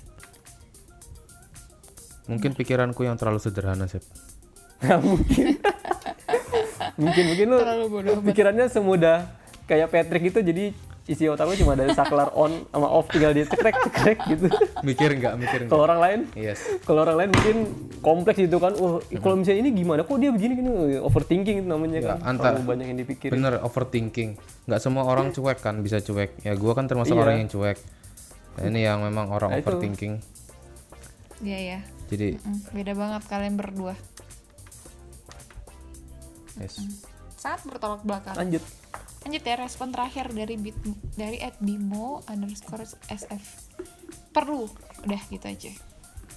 [2.28, 4.04] Mungkin pikiranku yang terlalu sederhana, Sep.
[4.82, 5.46] Nggak mungkin.
[7.02, 8.26] mungkin mungkin lu Terlalu bodoh amat.
[8.28, 9.18] pikirannya semudah
[9.66, 10.66] kayak Patrick itu jadi
[11.12, 14.48] isi otak lu cuma dari saklar on sama off tinggal di cekrek cekrek gitu.
[14.82, 15.70] Mikir nggak, mikir nggak.
[15.70, 16.64] Kalau orang lain Yes.
[16.82, 17.58] kalau orang lain mungkin
[18.00, 18.72] kompleks gitu kan.
[18.74, 22.18] Wah, kalau misalnya ini gimana kok dia begini gini overthinking itu namanya Ya, kan.
[22.26, 23.32] antar- Terlalu banyak yang dipikirin.
[23.34, 24.30] Bener overthinking.
[24.66, 26.32] Nggak semua orang cuek kan bisa cuek.
[26.40, 27.22] Ya gua kan termasuk Iya.
[27.22, 27.78] orang yang cuek.
[28.52, 30.14] Nah, ini yang memang orang Nah, overthinking.
[31.42, 31.80] Iya, iya.
[32.08, 33.96] Jadi Mm, beda banget kalian berdua.
[36.58, 36.76] yes.
[37.34, 38.36] Sangat bertolak belakang.
[38.36, 38.62] Lanjut.
[39.22, 40.74] Lanjut ya respon terakhir dari bit
[41.14, 43.70] dari @bimo underscore sf.
[44.34, 44.66] Perlu,
[45.06, 45.72] udah gitu aja.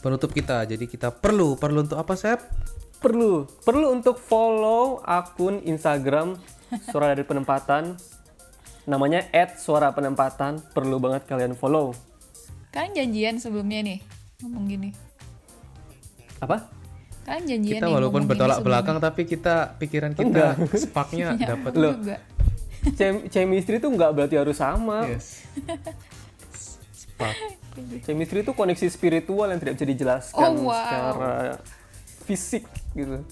[0.05, 0.68] Penutup kita.
[0.68, 2.45] Jadi kita perlu perlu untuk apa, Sep?
[3.01, 6.37] Perlu perlu untuk follow akun Instagram
[6.85, 7.97] Suara dari Penempatan.
[8.85, 10.61] Namanya @suara_penempatan.
[10.76, 11.97] Perlu banget kalian follow.
[12.68, 13.99] Kalian janjian sebelumnya nih
[14.45, 14.91] ngomong gini.
[16.43, 16.68] Apa?
[17.24, 18.85] Kalian janjian Kita nih walaupun bertolak sebelumnya.
[18.85, 21.72] belakang tapi kita pikiran kita sparknya Ya, dapat.
[21.80, 21.97] Loh.
[21.97, 22.20] juga.
[22.93, 25.09] Chem- chemistry itu nggak berarti harus sama.
[25.09, 25.41] Yes.
[26.93, 27.37] Spark.
[28.03, 30.76] Chemistry itu koneksi spiritual yang tidak bisa dijelaskan Oh, wow.
[30.76, 31.32] secara
[32.24, 33.24] fisik gitu.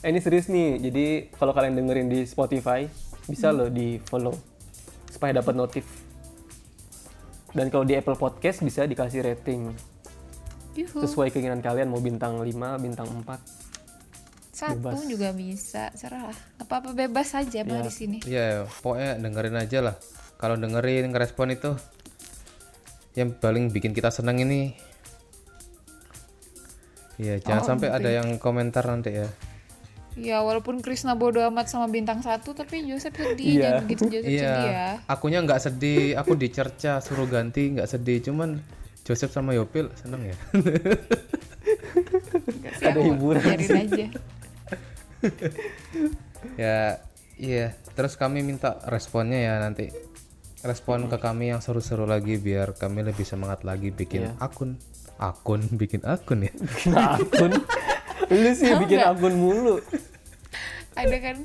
[0.00, 0.78] eh, ini serius nih.
[0.80, 2.86] Jadi kalau kalian dengerin di Spotify
[3.24, 4.32] bisa loh di follow
[5.08, 5.84] supaya dapat notif.
[7.48, 9.72] Dan kalau di Apple Podcast bisa dikasih rating
[10.76, 11.00] Yuhu.
[11.00, 12.46] sesuai keinginan kalian mau bintang 5,
[12.78, 13.67] bintang 4.
[14.58, 15.06] Satu bebas.
[15.06, 16.34] juga bisa, serah.
[16.58, 17.78] Apa-apa bebas aja Ya.
[17.78, 18.18] di sini.
[18.20, 19.94] Iya, pokoknya dengerin aja lah.
[20.34, 21.78] Kalau dengerin ngerespon itu
[23.14, 24.74] yang paling bikin kita seneng ini.
[27.16, 29.28] Iya, jangan Oh, sampai gitu ada yang komentar nanti ya.
[30.14, 33.62] Ya walaupun Krisna bodo amat sama bintang satu, tapi Joseph sedih, Iya.
[33.62, 34.66] jangan begitu Joseph sedih ya.
[34.66, 38.58] Iya, akunya nggak sedih, aku dicerca suruh ganti nggak sedih, cuman
[39.02, 40.36] Joseph sama Yopil seneng ya.
[42.80, 44.06] Ada hiburan biarin aja.
[46.60, 47.02] ya,
[47.34, 47.66] iya.
[47.92, 49.90] Terus kami minta responnya ya nanti.
[50.58, 54.32] Respon ke kami yang seru-seru lagi biar kami lebih semangat lagi bikin Iya.
[54.38, 54.74] akun.
[55.16, 56.52] Akun, bikin akun ya.
[56.52, 57.52] Bikin akun.
[58.28, 59.14] Lu sih Tahu bikin nggak?
[59.14, 59.76] akun mulu.
[60.92, 61.36] Ada kan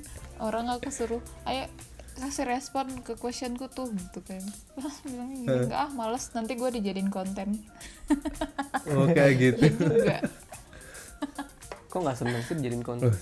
[0.41, 1.69] orang aku suruh, ayo
[2.13, 4.41] kasih respon ke questionku tuh gitu kan.
[4.76, 7.61] Wah, bilangnya gini, enggak ah males, nanti gue dijadiin konten.
[8.89, 9.61] Oh, kayak gitu.
[9.63, 10.17] Ya juga.
[11.88, 13.13] Kok nggak seneng sih jadiin konten?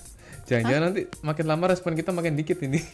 [0.52, 2.80] Jangan-jangan nanti makin lama respon kita makin dikit ini.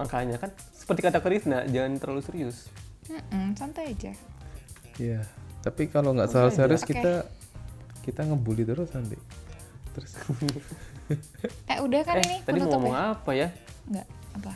[0.00, 2.66] Makanya kan seperti kata Krisna, jangan terlalu serius.
[3.06, 4.10] Mm-mm, santai aja.
[4.98, 5.22] Iya.
[5.62, 6.98] Tapi kalau nggak soal serius Oke.
[6.98, 7.22] kita
[8.02, 9.14] kita ngebully terus nanti.
[9.94, 10.10] Terus
[11.70, 13.14] Eh udah kan eh, ini tadi mau ngomong ya?
[13.14, 13.48] apa ya?
[13.86, 14.06] Enggak,
[14.42, 14.52] apa?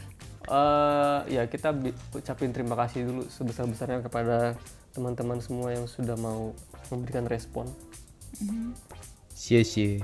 [0.50, 4.58] Eh, ya kita bi- ucapin terima kasih dulu sebesar-besarnya kepada
[4.90, 6.50] teman-teman semua yang sudah mau
[6.90, 7.70] memberikan respon.
[9.30, 10.02] cie-cie.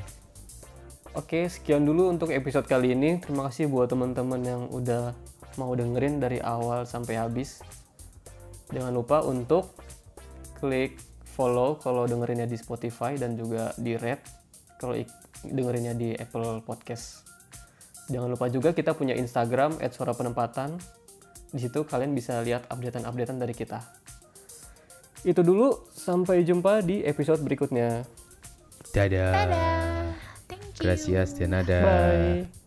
[1.16, 3.16] Oke, sekian dulu untuk episode kali ini.
[3.16, 5.16] Terima kasih buat teman-teman yang udah
[5.56, 7.64] mau dengerin dari awal sampai habis.
[8.68, 9.72] Jangan lupa untuk
[10.60, 14.28] klik follow kalau dengerinnya di Spotify dan juga di rate
[14.76, 14.92] kalau
[15.40, 17.24] dengerinnya di Apple Podcast.
[18.12, 20.76] Jangan lupa juga kita punya Instagram @suarapenempatan.
[21.48, 23.80] Di situ kalian bisa lihat updatean-updatean dari kita.
[25.24, 28.04] Itu dulu, sampai jumpa di episode berikutnya.
[28.92, 29.32] Dadah.
[29.32, 30.05] Dadah.
[30.78, 32.42] Gracias, nada.
[32.44, 32.65] Bye.